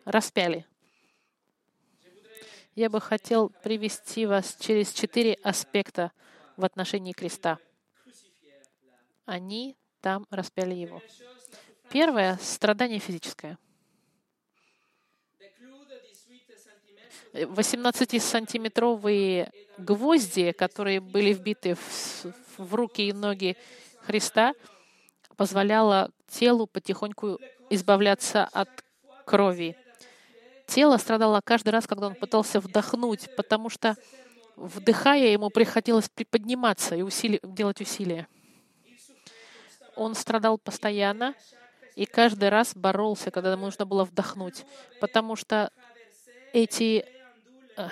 [0.05, 0.67] Распяли.
[2.75, 6.11] Я бы хотел привести вас через четыре аспекта
[6.57, 7.59] в отношении креста.
[9.25, 11.01] Они там распяли его.
[11.93, 13.57] Первое— страдание физическое.
[17.35, 21.77] 18-сантиметровые гвозди, которые были вбиты
[22.57, 23.59] в, руки и ноги
[24.01, 24.55] Христа,
[25.37, 28.71] позволяло телу потихоньку избавляться от
[29.27, 29.77] крови.
[30.67, 33.97] Тело страдало каждый раз, когда он пытался вдохнуть, потому что,
[34.57, 38.29] вдыхая, ему приходилось приподниматься и усили, делать усилия.
[39.95, 41.35] Он страдал постоянно
[41.95, 44.65] и каждый раз боролся, когда нужно было вдохнуть,
[45.01, 45.71] потому что
[46.53, 47.05] эти
[47.77, 47.89] э,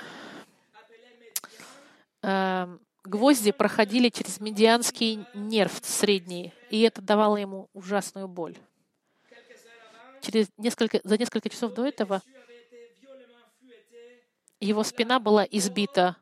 [2.22, 8.56] э, гвозди проходили через медианский нерв средний, и это давало ему ужасную боль.
[10.20, 12.22] Через несколько, за несколько часов до этого
[14.60, 16.16] его спина была избита,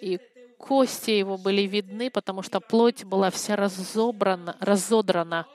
[0.00, 0.20] и
[0.58, 5.46] кости его были видны, потому что плоть была вся разобрана, разодрана,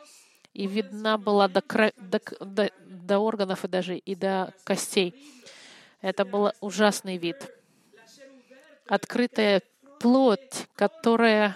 [0.53, 1.63] и видна была до,
[1.97, 5.15] до, до, до органов и даже и до костей.
[6.01, 7.49] Это был ужасный вид.
[8.87, 9.61] Открытая
[9.99, 11.55] плоть, которая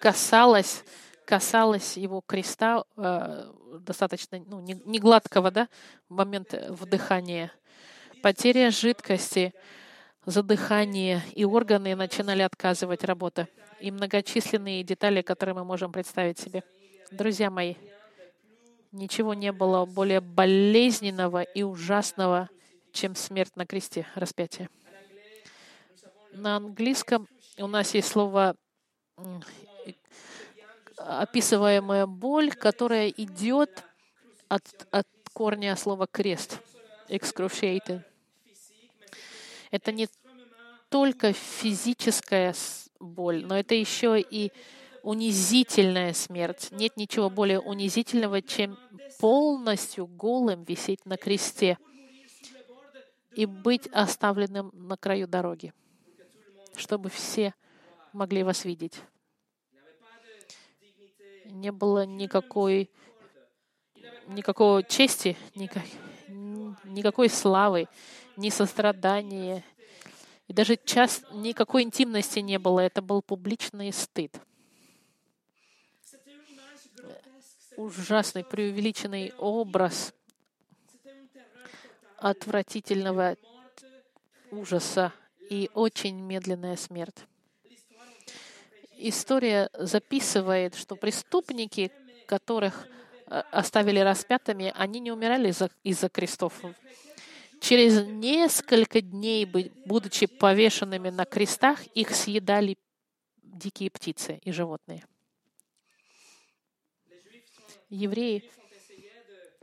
[0.00, 0.84] касалась,
[1.24, 5.68] касалась его креста, э, достаточно ну, не, не гладкого, да,
[6.08, 7.52] в момент вдыхания.
[8.22, 9.54] Потеря жидкости,
[10.24, 13.46] задыхание, и органы начинали отказывать работы.
[13.80, 16.64] И многочисленные детали, которые мы можем представить себе.
[17.10, 17.74] Друзья мои,
[18.92, 22.50] ничего не было более болезненного и ужасного,
[22.92, 24.68] чем смерть на кресте, распятие.
[26.32, 28.56] На английском у нас есть слово
[30.98, 33.84] описываемая боль, которая идет
[34.48, 36.60] от, от корня слова крест,
[37.08, 38.02] excruciating.
[39.70, 40.08] Это не
[40.90, 42.54] только физическая
[43.00, 44.52] боль, но это еще и
[45.02, 46.68] унизительная смерть.
[46.70, 48.78] Нет ничего более унизительного, чем
[49.18, 51.78] полностью голым висеть на кресте
[53.32, 55.72] и быть оставленным на краю дороги,
[56.76, 57.54] чтобы все
[58.12, 59.00] могли вас видеть.
[61.44, 62.90] Не было никакой,
[64.26, 65.84] никакого чести, никак,
[66.84, 67.88] никакой славы,
[68.36, 69.64] ни сострадания,
[70.48, 72.80] и даже час, никакой интимности не было.
[72.80, 74.40] Это был публичный стыд.
[77.78, 80.12] Ужасный, преувеличенный образ
[82.16, 83.36] отвратительного
[84.50, 85.12] ужаса
[85.48, 87.18] и очень медленная смерть.
[88.96, 91.92] история записывает, что преступники,
[92.26, 92.88] которых
[93.28, 96.60] э, оставили распятыми, они не умирали из-за, из-за крестов.
[97.60, 99.44] Через несколько дней,
[99.86, 102.76] будучи повешенными на крестах, их съедали
[103.40, 105.04] дикие птицы и животные.
[107.90, 108.44] Евреи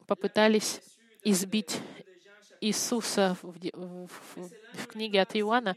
[0.07, 0.81] попытались
[1.23, 1.77] избить
[2.59, 4.09] Иисуса в, в,
[4.73, 5.75] в книге от Иоанна,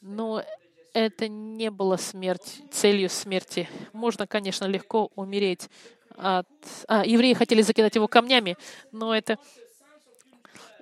[0.00, 0.44] но
[0.92, 3.68] это не было смерть, целью смерти.
[3.92, 5.68] Можно, конечно, легко умереть
[6.16, 6.48] от...
[6.86, 8.56] А, евреи хотели закидать его камнями,
[8.92, 9.38] но это...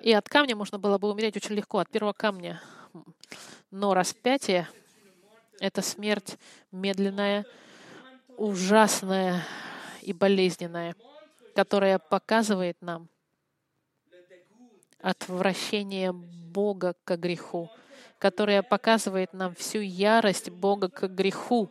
[0.03, 2.62] И от камня можно было бы умереть очень легко, от первого камня.
[3.71, 4.68] Но распятие—
[5.61, 6.37] это смерть
[6.71, 7.47] медленная,
[8.37, 9.44] ужасная
[10.09, 10.97] и болезненная,
[11.55, 13.11] которая показывает нам
[15.01, 17.71] отвращение Бога к греху,
[18.18, 21.71] которая показывает нам всю ярость Бога к греху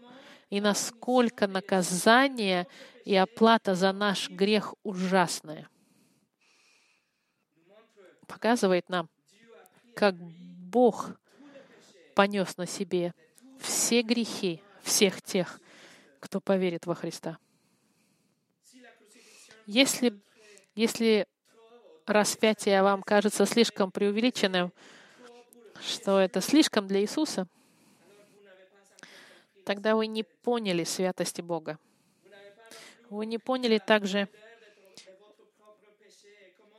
[0.52, 2.68] и насколько наказание
[3.06, 5.68] и оплата за наш грех ужасное.
[8.28, 9.10] Показывает нам,
[9.96, 11.10] как Бог
[12.14, 13.14] понес на себе
[13.60, 15.60] все грехи всех тех,
[16.20, 17.40] кто поверит во Христа.
[19.68, 20.18] Если,
[20.76, 21.28] если
[22.06, 24.72] распятие вам кажется слишком преувеличенным,
[25.82, 27.48] что это слишком для Иисуса,
[29.66, 31.78] тогда вы не поняли святости Бога.
[33.10, 34.30] Вы не поняли также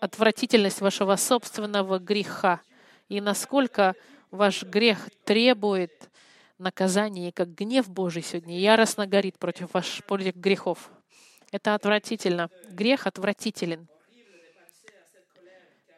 [0.01, 2.63] отвратительность вашего собственного греха
[3.11, 3.97] и насколько
[4.31, 6.09] ваш грех требует
[6.57, 10.91] наказания, и как гнев Божий сегодня яростно горит против ваших грехов.
[11.51, 12.51] Это отвратительно.
[12.71, 13.89] Грех отвратителен.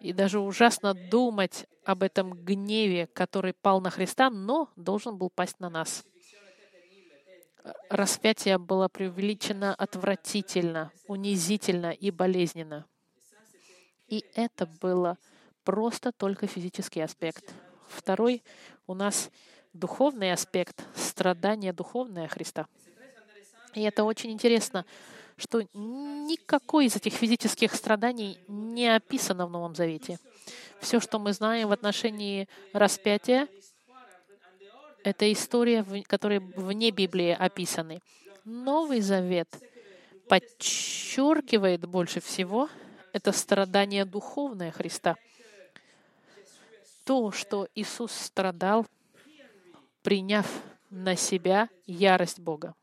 [0.00, 5.60] И даже ужасно думать об этом гневе, который пал на Христа, но должен был пасть
[5.60, 6.04] на нас.
[7.90, 12.86] Распятие было преувеличено отвратительно, унизительно и болезненно.
[14.08, 15.18] И это было
[15.64, 17.52] просто только физический аспект.
[17.88, 18.42] Второй
[18.86, 19.30] у нас
[19.72, 22.66] духовный аспект, страдания духовное Христа.
[23.74, 24.84] И это очень интересно,
[25.40, 30.18] что никакой из этих физических страданий не описано в Новом Завете.
[30.80, 33.48] Все, что мы знаем в отношении распятия,
[35.02, 38.00] это история, которая вне Библии описаны.
[38.44, 39.48] Новый Завет
[40.28, 42.68] подчеркивает больше всего
[43.12, 45.16] это страдание духовное Христа.
[47.04, 48.86] То, что Иисус страдал,
[50.02, 50.46] приняв
[50.90, 52.74] на себя ярость Бога.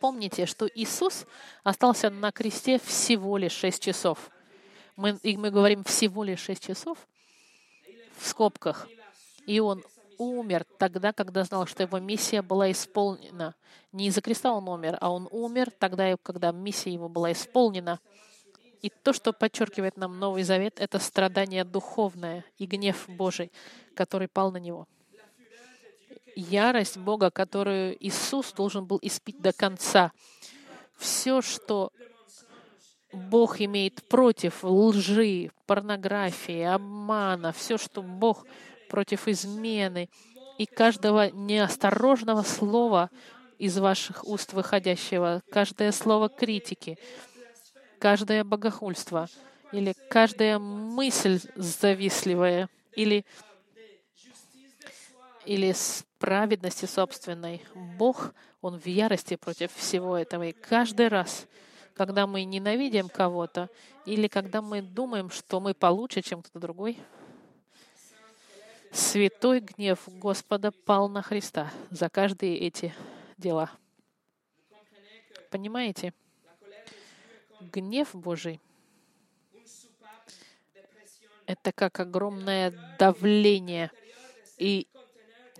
[0.00, 1.26] Помните, что Иисус
[1.62, 4.30] остался на кресте всего лишь шесть часов.
[4.96, 6.98] Мы, и мы говорим всего лишь шесть часов
[8.18, 8.88] в скобках.
[9.46, 9.82] И Он
[10.16, 13.54] умер тогда, когда знал, что его миссия была исполнена.
[13.92, 18.00] Не из-за креста он умер, а он умер тогда, когда миссия его была исполнена.
[18.82, 23.50] И то, что подчеркивает нам Новый Завет, это страдание духовное и гнев Божий,
[23.94, 24.86] который пал на него
[26.40, 30.12] ярость Бога, которую Иисус должен был испить до конца.
[30.96, 31.92] Все, что
[33.12, 38.46] Бог имеет против лжи, порнографии, обмана, все, что Бог
[38.88, 40.08] против измены
[40.58, 43.10] и каждого неосторожного слова
[43.58, 46.98] из ваших уст выходящего, каждое слово критики,
[47.98, 49.28] каждое богохульство
[49.72, 53.24] или каждая мысль завистливая или
[55.44, 55.74] или
[56.20, 57.64] праведности собственной.
[57.74, 60.44] Бог, Он в ярости против всего этого.
[60.44, 61.46] И каждый раз,
[61.94, 63.68] когда мы ненавидим кого-то,
[64.04, 66.98] или когда мы думаем, что мы получше, чем кто-то другой,
[68.92, 72.94] святой гнев Господа пал на Христа за каждые эти
[73.38, 73.70] дела.
[75.50, 76.12] Понимаете?
[77.60, 78.60] Гнев Божий—
[81.46, 83.90] это как огромное давление
[84.58, 84.86] и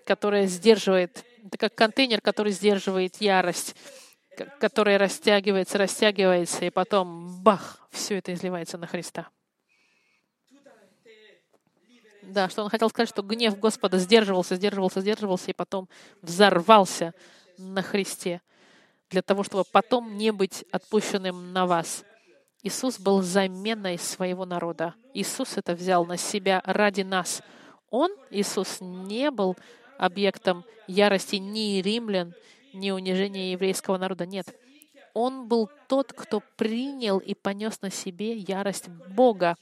[0.05, 3.74] которая сдерживает, это как контейнер, который сдерживает ярость,
[4.59, 9.28] которая растягивается, растягивается, и потом бах, все это изливается на Христа.
[12.22, 15.88] Да, что он хотел сказать, что гнев Господа сдерживался, сдерживался, сдерживался, и потом
[16.22, 17.12] взорвался
[17.59, 18.40] на Христе
[19.11, 22.05] для того, чтобы потом не быть отпущенным на вас.
[22.62, 24.94] Иисус был заменой своего народа.
[25.14, 27.42] Иисус это взял на себя ради нас.
[27.90, 29.57] Он, Иисус, не был
[30.01, 32.34] объектом ярости ни римлян,
[32.72, 34.26] ни унижения еврейского народа.
[34.26, 34.46] Нет.
[35.14, 39.57] Он был тот, кто принял и понес на себе ярость Бога,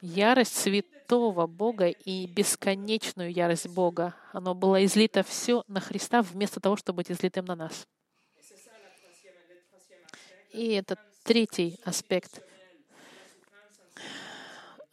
[0.00, 0.86] ярость свят...
[1.06, 4.16] святого Бога и бесконечную ярость Бога.
[4.32, 7.86] Оно было излито все на Христа вместо того, чтобы быть излитым на нас.
[10.50, 12.42] И это третий аспект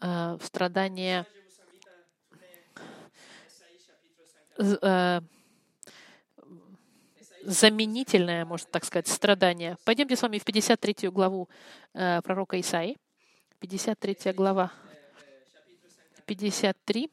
[0.01, 1.25] э, страдания
[2.31, 2.43] э,
[7.45, 9.77] заменительное, можно так сказать, страдание.
[9.83, 11.49] Пойдемте с вами в 53 главу
[11.93, 12.97] э, пророка Исаи.
[13.59, 14.71] 53 глава.
[16.25, 17.09] 53.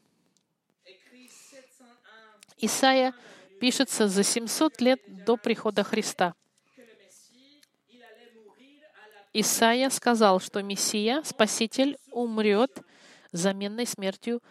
[2.59, 3.14] Исаия
[3.61, 6.34] пишется за 700 лет до прихода Христа.
[9.32, 12.82] Исаия сказал, что Мессия, Спаситель, умрет
[13.32, 14.43] заменной смертью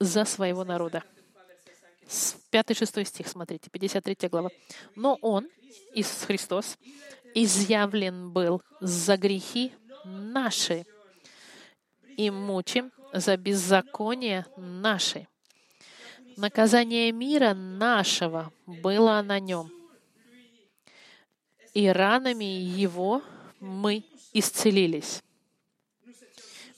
[0.00, 1.04] за своего народа.
[2.08, 4.50] 5-6 стих, смотрите, 53 глава.
[4.96, 5.48] «Но Он,
[5.94, 6.78] Иисус Христос,
[7.34, 9.72] изъявлен был за грехи
[10.04, 10.84] наши
[12.16, 15.26] и мучим за беззаконие наши.
[16.36, 19.70] Наказание мира нашего было на нем,
[21.74, 23.22] и ранами его
[23.60, 25.22] мы исцелились.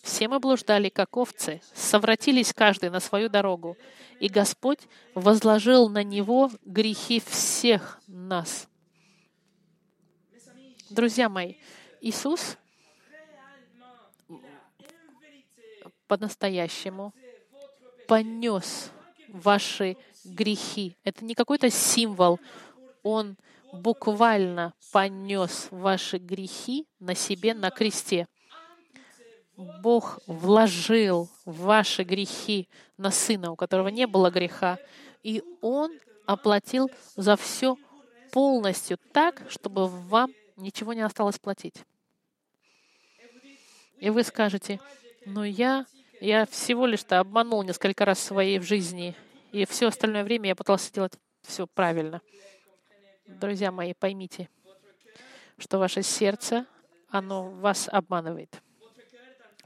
[0.02, 3.76] Все мы блуждали, как овцы, совратились каждый на свою дорогу,
[4.18, 4.80] и Господь
[5.14, 8.68] возложил на него грехи всех нас.
[10.88, 11.54] Друзья мои,
[12.00, 12.56] Иисус
[16.08, 17.14] по-настоящему
[18.08, 18.90] понес
[19.28, 20.96] ваши грехи.
[21.04, 22.40] Это не какой-то символ.
[23.04, 23.36] Он
[23.72, 28.26] буквально понес ваши грехи на себе на кресте.
[29.60, 34.78] Бог вложил ваши грехи на Сына, у которого не было греха,
[35.22, 35.92] и Он
[36.26, 37.76] оплатил за все
[38.32, 41.84] полностью так, чтобы вам ничего не осталось платить.
[43.98, 44.80] И вы скажете,
[45.26, 45.84] но я,
[46.20, 49.14] я всего лишь-то обманул несколько раз в своей жизни,
[49.52, 52.22] и все остальное время я пытался делать все правильно.
[53.26, 54.48] Друзья мои, поймите,
[55.58, 56.66] что ваше сердце,
[57.10, 58.62] оно вас обманывает.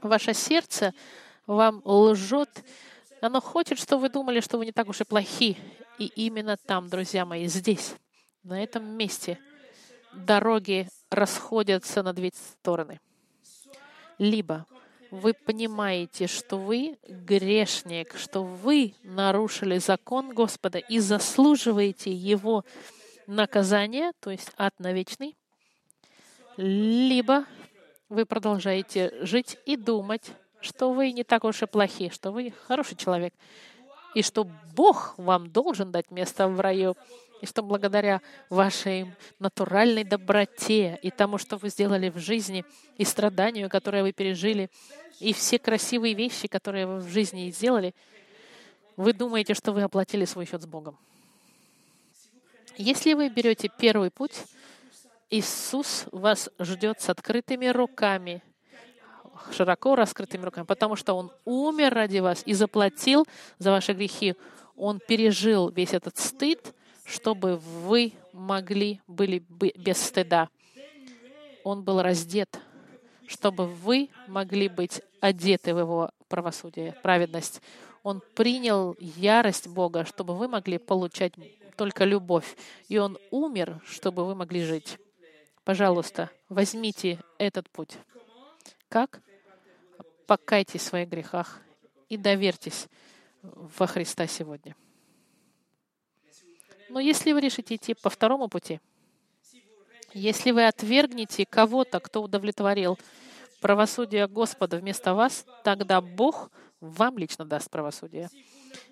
[0.01, 0.93] Ваше сердце
[1.47, 2.63] вам лжет,
[3.21, 5.57] оно хочет, что вы думали, что вы не так уж и плохи.
[5.97, 7.95] И именно там, друзья мои, здесь,
[8.43, 9.39] на этом месте,
[10.13, 12.99] дороги расходятся на две стороны.
[14.17, 14.65] Либо
[15.11, 22.65] вы понимаете, что вы грешник, что вы нарушили закон Господа и заслуживаете Его
[23.27, 25.35] наказание, то есть ад на вечный,
[26.57, 27.45] либо
[28.09, 30.31] вы продолжаете жить и думать,
[30.61, 33.33] что вы не так уж и плохи, что вы хороший человек,
[34.13, 36.95] и что Бог вам должен дать место в раю,
[37.41, 42.63] и что благодаря вашей натуральной доброте и тому, что вы сделали в жизни,
[42.97, 44.69] и страданию, которое вы пережили,
[45.19, 47.93] и все красивые вещи, которые вы в жизни сделали,
[48.95, 50.97] вы думаете, что вы оплатили свой счет с Богом.
[52.77, 54.43] Если вы берете первый путь,
[55.29, 58.43] Иисус вас ждет с открытыми руками,
[59.51, 63.25] широко раскрытыми руками, потому что Он умер ради вас и заплатил
[63.57, 64.35] за ваши грехи.
[64.75, 66.73] Он пережил весь этот стыд,
[67.05, 70.49] чтобы вы могли были без стыда.
[71.63, 72.59] Он был раздет,
[73.27, 77.61] чтобы вы могли быть одеты в Его правосудие, праведность.
[78.03, 81.33] Он принял ярость Бога, чтобы вы могли получать
[81.75, 82.55] только любовь.
[82.87, 84.99] И Он умер, чтобы вы могли жить.
[85.65, 87.97] Пожалуйста, возьмите этот путь.
[88.87, 89.19] Как?
[90.27, 91.59] Покайтесь в своих грехах
[92.07, 92.87] и доверьтесь
[93.41, 94.75] во Христа сегодня.
[96.89, 98.79] Но если вы решите идти по второму пути,
[100.13, 102.99] если вы отвергнете кого-то, кто удовлетворил
[103.59, 108.29] правосудие Господа вместо вас, тогда Бог вам лично даст правосудие.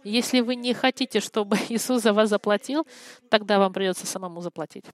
[0.03, 2.87] Если вы не хотите, чтобы Иисус за вас заплатил,
[3.29, 4.85] тогда вам придется самому заплатить.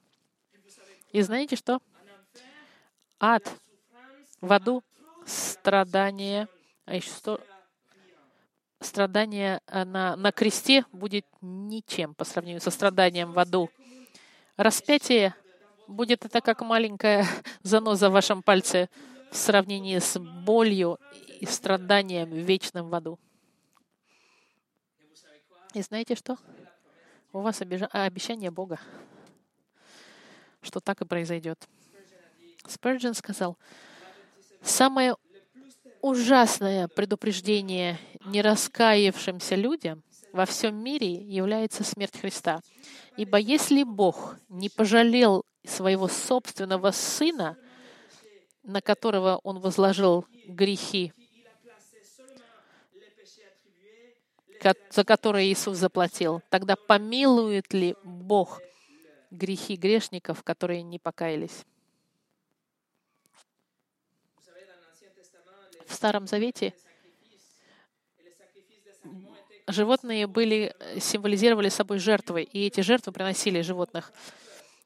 [1.11, 1.79] И знаете что?
[3.19, 3.43] Ад
[4.41, 4.83] в аду,
[5.25, 6.47] страдание,
[6.85, 7.41] а еще что?
[8.79, 13.69] Страдание э, на, на кресте будет ничем по сравнению со страданием в аду.
[14.55, 15.35] Распятие
[15.87, 17.25] будет это как маленькая
[17.63, 18.89] заноза в вашем пальце
[19.31, 20.99] в сравнении с болью
[21.39, 23.19] и страданием вечным в аду.
[25.73, 26.37] И знаете что?
[27.31, 28.79] У вас обещание Бога,
[30.61, 31.67] что так и произойдет.
[32.65, 33.57] Спurgeon сказал,
[34.61, 35.15] самое
[36.01, 42.61] ужасное предупреждение нераскаявшимся людям во всем мире является смерть Христа.
[43.17, 47.57] Ибо если Бог не пожалел своего собственного Сына,
[48.63, 51.11] на которого Он возложил грехи,
[54.91, 58.61] за которые Иисус заплатил, тогда помилует ли Бог
[59.31, 61.65] грехи грешников, которые не покаялись?
[65.87, 66.73] В Старом Завете
[69.71, 74.11] животные были, символизировали собой жертвы, и эти жертвы приносили животных.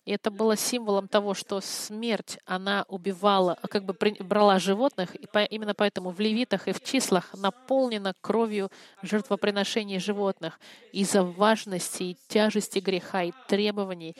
[0.05, 5.73] И это было символом того, что смерть, она убивала, как бы брала животных, и именно
[5.73, 8.69] поэтому в левитах и в числах наполнено кровью
[9.01, 10.59] жертвоприношений животных
[10.91, 14.15] из-за важности и тяжести греха и требований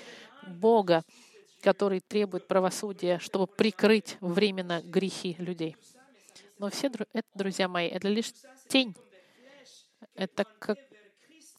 [0.47, 1.03] Бога,
[1.61, 5.75] который требует правосудия, чтобы прикрыть временно грехи людей.
[6.59, 8.31] Но все это, друзья мои, это лишь
[8.69, 8.95] тень.
[10.15, 10.77] Это как,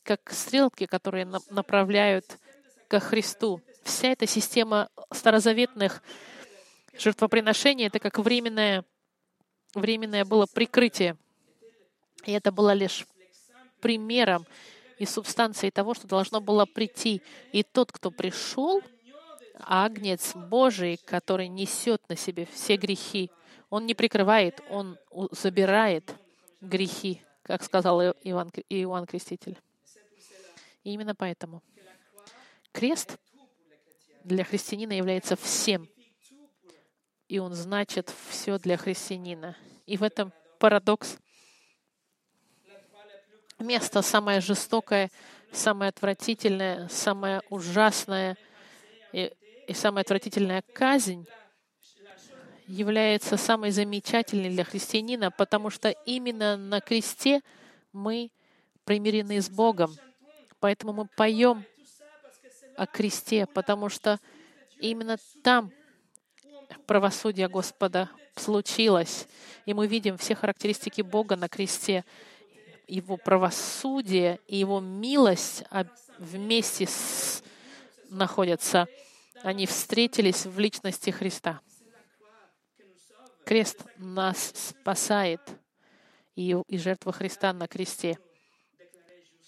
[0.03, 2.39] как стрелки, которые направляют
[2.89, 3.61] ко Христу.
[3.85, 6.03] Вся эта система старозаветных
[6.97, 8.85] жертвоприношений— это как временное,
[9.75, 11.17] временное было прикрытие.
[12.25, 13.07] И это было лишь
[13.81, 14.47] примером
[14.99, 17.21] и субстанцией того, что должно было прийти.
[17.53, 18.83] И тот, кто пришел,
[19.61, 23.31] Агнец Божий, который несет на себе все грехи,
[23.69, 24.99] он не прикрывает, он
[25.31, 26.15] забирает
[26.61, 29.59] грехи, как сказал Иоанн, Иоанн Креститель.
[30.85, 31.63] И именно поэтому
[32.73, 33.19] Крест
[34.25, 35.89] для христианина является всем,
[37.29, 39.57] и он значит все для христианина.
[39.87, 41.19] И в этом парадокс.
[43.59, 45.11] Место самое жестокое,
[45.53, 48.37] самое отвратительное, самое ужасное
[49.13, 49.33] и,
[49.69, 51.27] и самая отвратительная казнь
[52.67, 57.43] является самой замечательной для христианина, потому что именно на кресте
[57.93, 58.31] мы
[58.85, 59.95] примирены с Богом.
[60.61, 61.65] Поэтому мы поем
[62.77, 64.19] о кресте, потому что
[64.81, 65.73] именно там
[66.87, 69.27] правосудие Господа случилось.
[69.67, 72.05] И мы видим все характеристики Бога на кресте.
[72.87, 75.65] Его правосудие и Его милость
[76.19, 77.43] вместе с...
[78.11, 78.87] находятся.
[79.43, 81.61] Они встретились в личности Христа.
[83.45, 85.41] Крест нас спасает
[86.35, 88.19] и, и жертва Христа на кресте.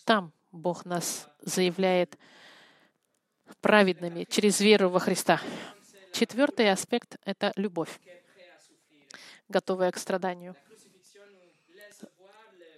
[0.04, 2.18] Там Бог нас заявляет
[3.60, 5.40] праведными через веру во Христа.
[6.12, 8.00] Четвертый аспект— это любовь,
[9.48, 10.56] готовая к страданию.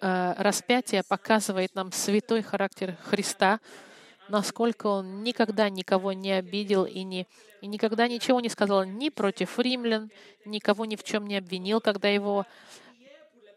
[0.00, 3.60] Э, распятие показывает нам святой характер Христа,
[4.28, 7.26] насколько Он никогда никого не обидел и, не,
[7.60, 10.10] и никогда ничего не сказал ни против римлян,
[10.44, 12.46] никого ни в чем не обвинил, когда его,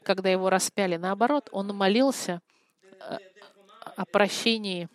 [0.03, 0.97] когда его распяли.
[0.97, 2.41] Наоборот, Он молился
[2.99, 3.17] э,
[3.95, 4.89] о прощении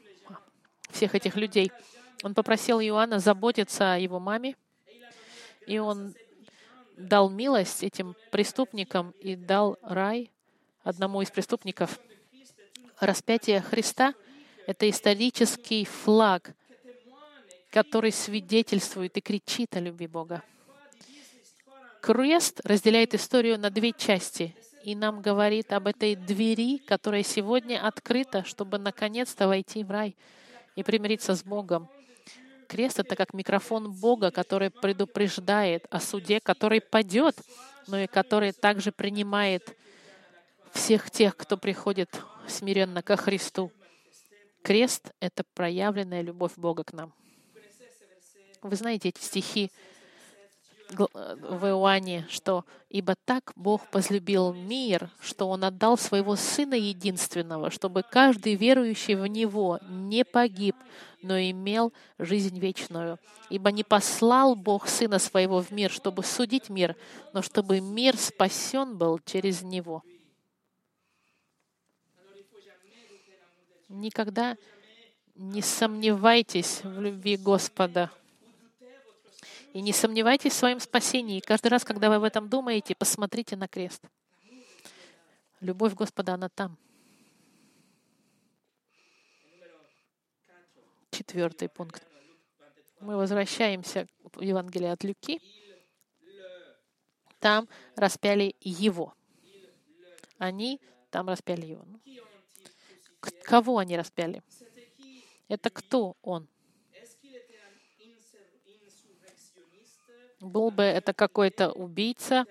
[0.91, 1.71] всех этих людей.
[2.23, 4.57] Он попросил Иоанна заботиться о его маме,
[5.67, 6.15] и он
[6.97, 10.31] дал милость этим преступникам и дал рай
[10.83, 11.99] одному из преступников.
[13.01, 14.15] Распятие Христа—
[14.67, 16.55] это исторический флаг,
[17.71, 20.43] который свидетельствует и кричит о любви Бога.
[22.01, 24.55] Крест разделяет историю на две части
[24.87, 30.15] и нам говорит об этой двери, которая сегодня открыта, чтобы наконец-то войти в рай
[30.77, 31.89] и примириться с Богом.
[32.67, 37.37] Крест— это как микрофон Бога, который предупреждает о суде, который падет,
[37.87, 39.77] но и который также принимает
[40.73, 43.73] всех тех, кто приходит смиренно ко Христу.
[44.63, 47.13] Крест— это проявленная любовь Бога к нам.
[48.63, 49.71] Вы знаете эти стихи
[50.91, 58.03] в Иоанне, что «Ибо так Бог возлюбил мир, что Он отдал Своего Сына Единственного, чтобы
[58.03, 60.77] каждый верующий в Него не погиб,
[61.23, 63.19] но имел жизнь вечную.
[63.51, 66.97] Ибо не послал Бог Сына Своего в мир, чтобы судить мир,
[67.33, 70.03] но чтобы мир спасен был через Него».
[73.89, 74.57] Никогда
[75.37, 78.11] не сомневайтесь в любви Господа.
[79.77, 81.37] И не сомневайтесь в своем спасении.
[81.37, 84.03] И каждый раз, когда вы об этом думаете, посмотрите на крест.
[85.61, 86.79] Любовь Господа, она там.
[91.11, 92.03] Четвертый пункт.
[93.01, 95.43] Мы возвращаемся в Евангелие от Люки.
[97.39, 99.13] Там распяли его.
[100.39, 101.87] Они там распяли его.
[103.45, 104.43] Кого они распяли?
[105.49, 106.49] Это кто он?
[110.41, 112.47] Был бы это какой-то убийца,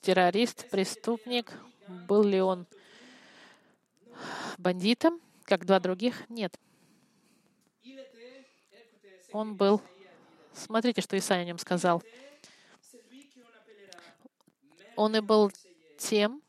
[0.00, 1.52] террорист, преступник?
[1.88, 2.66] Был ли он
[4.58, 6.28] бандитом, как два других?
[6.28, 6.58] Нет.
[9.32, 9.82] Он был...
[10.52, 12.02] Смотрите, что Исаия о нем сказал.
[14.94, 15.52] Он и был
[15.98, 16.42] тем,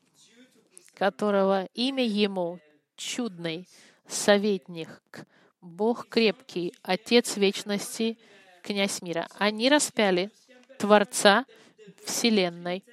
[0.94, 2.60] которого имя ему
[2.96, 3.68] чудный,
[4.06, 4.88] советник,
[5.60, 8.18] Бог крепкий, Отец вечности,
[8.62, 9.28] князь мира.
[9.38, 10.30] Они распяли
[10.78, 11.44] Творца
[12.04, 12.84] Вселенной,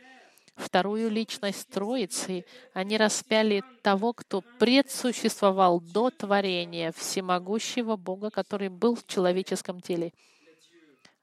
[0.55, 2.45] вторую личность Троицы.
[2.73, 10.13] Они распяли того, кто предсуществовал до творения, всемогущего Бога, который был в человеческом теле.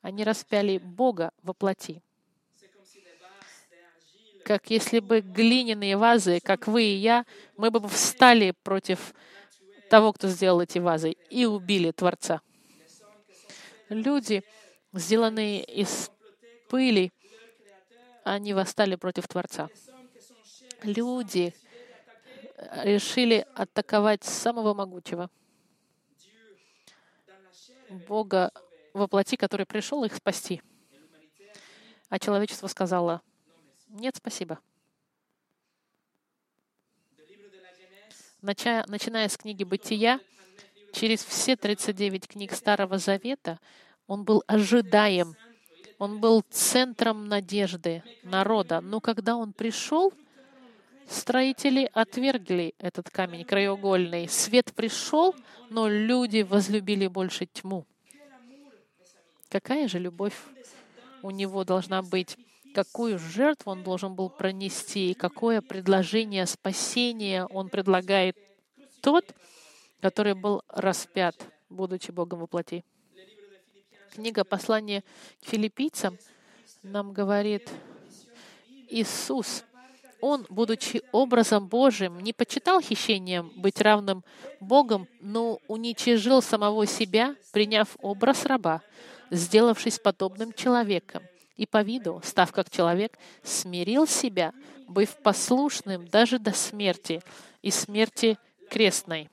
[0.01, 2.03] Они распяли Бога во плоти
[4.43, 7.25] как если бы глиняные вазы, как вы и я,
[7.57, 9.15] мы бы встали против
[9.89, 12.41] того, кто сделал эти вазы, и убили Творца.
[13.89, 14.43] Люди,
[14.93, 16.11] сделанные из
[16.73, 17.13] пыли,
[18.25, 19.69] они восстали против Творца.
[20.83, 21.55] Люди
[22.83, 25.29] решили атаковать самого могучего,
[28.09, 28.53] Бога
[28.95, 30.63] во плоти, который пришел их спасти.
[32.09, 33.21] А человечество сказало,
[33.89, 34.59] нет, спасибо.
[38.41, 40.21] Начиная с книги «Бытия»,
[40.95, 43.61] через все 39 книг Старого Завета,
[44.07, 45.37] он был ожидаем,
[46.03, 48.81] он был центром надежды народа.
[48.81, 50.13] Но когда он пришел,
[51.09, 54.29] строители отвергли этот камень краеугольный.
[54.29, 55.33] Свет пришел,
[55.71, 57.87] но люди возлюбили больше тьму.
[59.49, 60.35] Какая же любовь
[61.23, 62.37] у него должна быть?
[62.75, 68.35] какую жертву он должен был пронести, какое предложение спасения он предлагает
[69.03, 69.27] тот,
[70.01, 71.37] который был распят,
[71.69, 72.83] будучи Богом во плоти.
[74.13, 75.03] Книга послания
[75.43, 76.19] к филиппийцам
[76.83, 77.71] нам говорит,
[78.91, 79.65] Иисус,
[80.21, 84.23] Он, будучи образом Божьим, не почитал хищением быть равным
[84.61, 88.83] Богом, но уничижил самого себя, приняв образ раба,
[89.31, 91.23] сделавшись подобным человеком
[91.57, 94.53] и по виду, став как человек, смирил себя,
[94.89, 97.23] быв послушным даже до смерти
[97.63, 98.37] и смерти
[98.69, 99.31] крестной.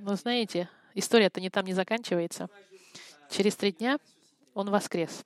[0.00, 2.48] Но знаете, история-то не там не заканчивается.
[3.30, 3.98] Через три дня
[4.54, 5.24] он воскрес.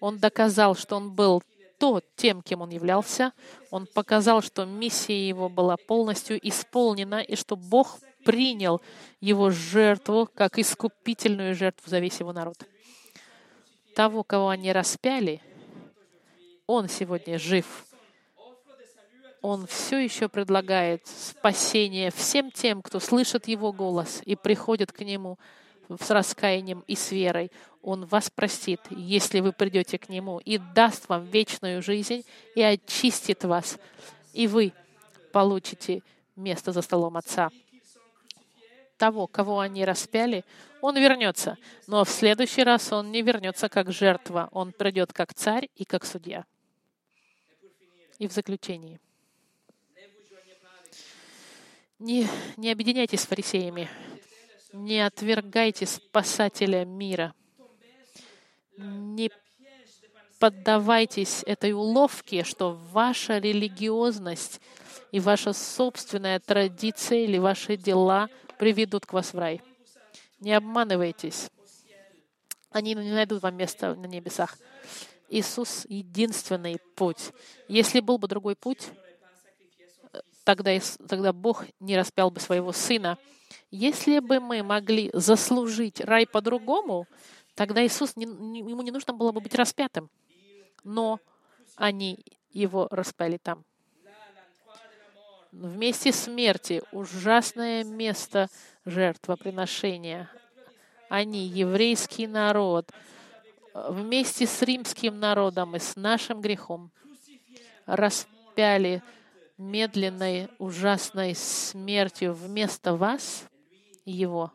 [0.00, 1.42] Он доказал, что он был
[1.78, 3.32] то тем, кем он являлся.
[3.70, 8.80] Он показал, что миссия его была полностью исполнена, и что Бог принял
[9.20, 12.56] его жертву как искупительную жертву за весь его народ.
[13.94, 15.42] Того, кого они распяли,
[16.66, 17.86] он сегодня жив.
[19.46, 25.38] Он все еще предлагает спасение всем тем, кто слышит его голос и приходит к нему
[26.00, 27.52] с раскаянием и с верой.
[27.80, 32.24] Он вас простит, если вы придете к Нему, и даст вам вечную жизнь,
[32.56, 33.78] и очистит вас,
[34.32, 34.72] и вы
[35.30, 36.02] получите
[36.34, 37.50] место за столом Отца
[38.98, 40.44] того, кого они распяли,
[40.80, 41.56] он вернется.
[41.86, 44.48] Но в следующий раз он не вернется как жертва.
[44.50, 46.44] Он придет как царь и как судья.
[48.18, 48.98] И в заключении.
[51.98, 53.88] Не, не объединяйтесь с фарисеями.
[54.72, 57.34] Не отвергайте спасателя мира.
[58.76, 59.30] Не
[60.38, 64.60] поддавайтесь этой уловке, что ваша религиозность
[65.12, 69.60] и ваша собственная традиция или ваши дела— приведут к вас в рай.
[70.40, 71.50] Не обманывайтесь.
[72.70, 74.58] Они не найдут вам места на небесах.
[75.28, 77.32] Иисус— единственный путь.
[77.68, 78.88] Если был бы другой путь,
[80.46, 80.70] тогда,
[81.08, 83.18] тогда Бог не распял бы своего Сына.
[83.72, 87.08] Если бы мы могли заслужить рай по-другому,
[87.56, 90.08] тогда Иисус, не, ему не нужно было бы быть распятым.
[90.84, 91.18] Но
[91.74, 93.64] они его распяли там
[95.50, 98.48] вместе смерти, ужасное место
[98.84, 100.30] жертвоприношения.
[101.08, 102.92] Они, еврейский народ,
[103.74, 106.92] вместе с римским народом и с нашим грехом
[107.86, 109.02] распяли
[109.58, 113.44] медленной, ужасной смертью вместо вас
[114.04, 114.52] Его,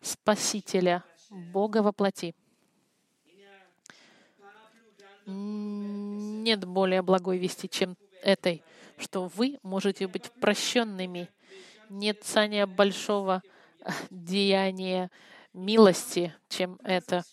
[0.00, 2.34] Спасителя, Бога во плоти.
[5.26, 8.62] Нет более благой вести, чем этой
[8.98, 11.28] что вы можете быть прощенными.
[11.88, 13.42] Нет цания большого
[14.10, 15.10] деяния
[15.52, 17.24] милости, чем это.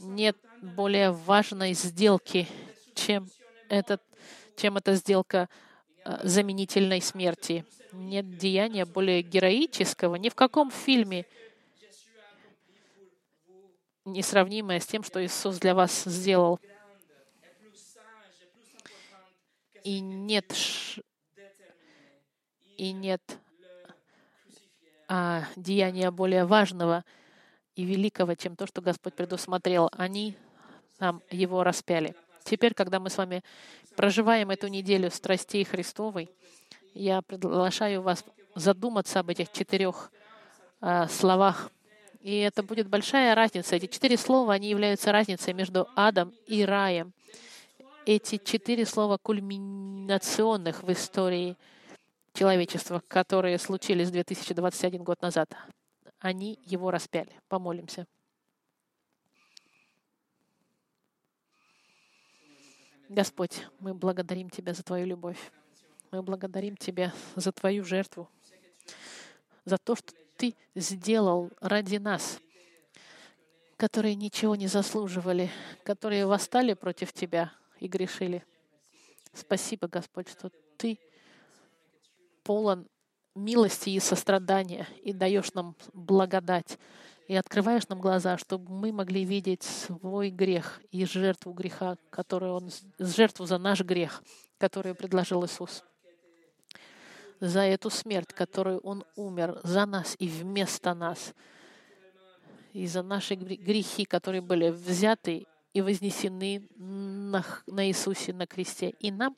[0.00, 2.48] Нет более важной сделки,
[2.94, 3.28] чем,
[3.68, 4.02] этот,
[4.56, 5.48] чем эта сделка
[6.22, 7.64] заменительной смерти.
[7.92, 11.26] Нет деяния более героического ни в каком фильме,
[14.04, 16.60] несравнимое с тем, что Иисус для вас сделал.
[19.82, 20.52] И нет
[22.76, 23.22] и нет
[25.08, 27.04] а, деяния более важного
[27.76, 29.88] и великого, чем то, что Господь предусмотрел.
[29.92, 30.36] Они
[30.98, 32.14] там его распяли.
[32.44, 33.42] Теперь, когда мы с вами
[33.96, 36.30] проживаем эту неделю страстей Христовой,
[36.92, 38.24] я приглашаю вас
[38.54, 40.12] задуматься об этих четырех
[40.80, 41.70] э, словах.
[42.20, 43.76] И это будет большая разница.
[43.76, 47.12] Эти четыре слова, они являются разницей между адом и раем.
[48.06, 51.56] Эти четыре слова кульминационных в истории
[52.34, 55.50] человечества, которые случились 2021 год назад.
[56.18, 57.32] Они его распяли.
[57.48, 58.06] Помолимся.
[63.08, 65.52] Господь, мы благодарим Тебя за Твою любовь.
[66.10, 68.30] Мы благодарим Тебя за Твою жертву,
[69.64, 72.40] за то, что Ты сделал ради нас,
[73.76, 75.50] которые ничего не заслуживали,
[75.84, 78.44] которые восстали против Тебя и грешили.
[79.34, 80.98] Спасибо, Господь, что Ты
[82.42, 82.86] полон
[83.34, 86.78] милости и сострадания и даешь нам благодать
[87.26, 92.70] и открываешь нам глаза, чтобы мы могли видеть свой грех и жертву греха, которую Он,
[92.98, 94.22] жертву за наш грех,
[94.58, 95.84] которую предложил Иисус.
[97.40, 101.34] За эту смерть, которую Он умер за нас и вместо нас.
[102.72, 108.90] И за наши грехи, которые были взяты и вознесены на, на Иисусе на кресте.
[109.00, 109.36] И нам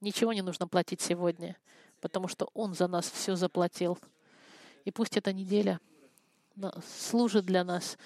[0.00, 1.56] ничего не нужно платить сегодня,
[2.00, 3.98] потому что Он за нас все заплатил.
[4.84, 5.78] И пусть эта неделя—
[6.84, 7.98] служит для нас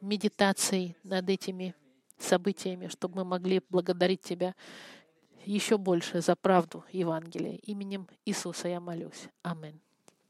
[0.00, 1.74] медитацией над этими
[2.18, 4.54] событиями, чтобы мы могли благодарить Тебя
[5.44, 7.56] еще больше за правду Евангелия.
[7.62, 9.28] Именем Иисуса я молюсь.
[9.42, 9.80] Аминь.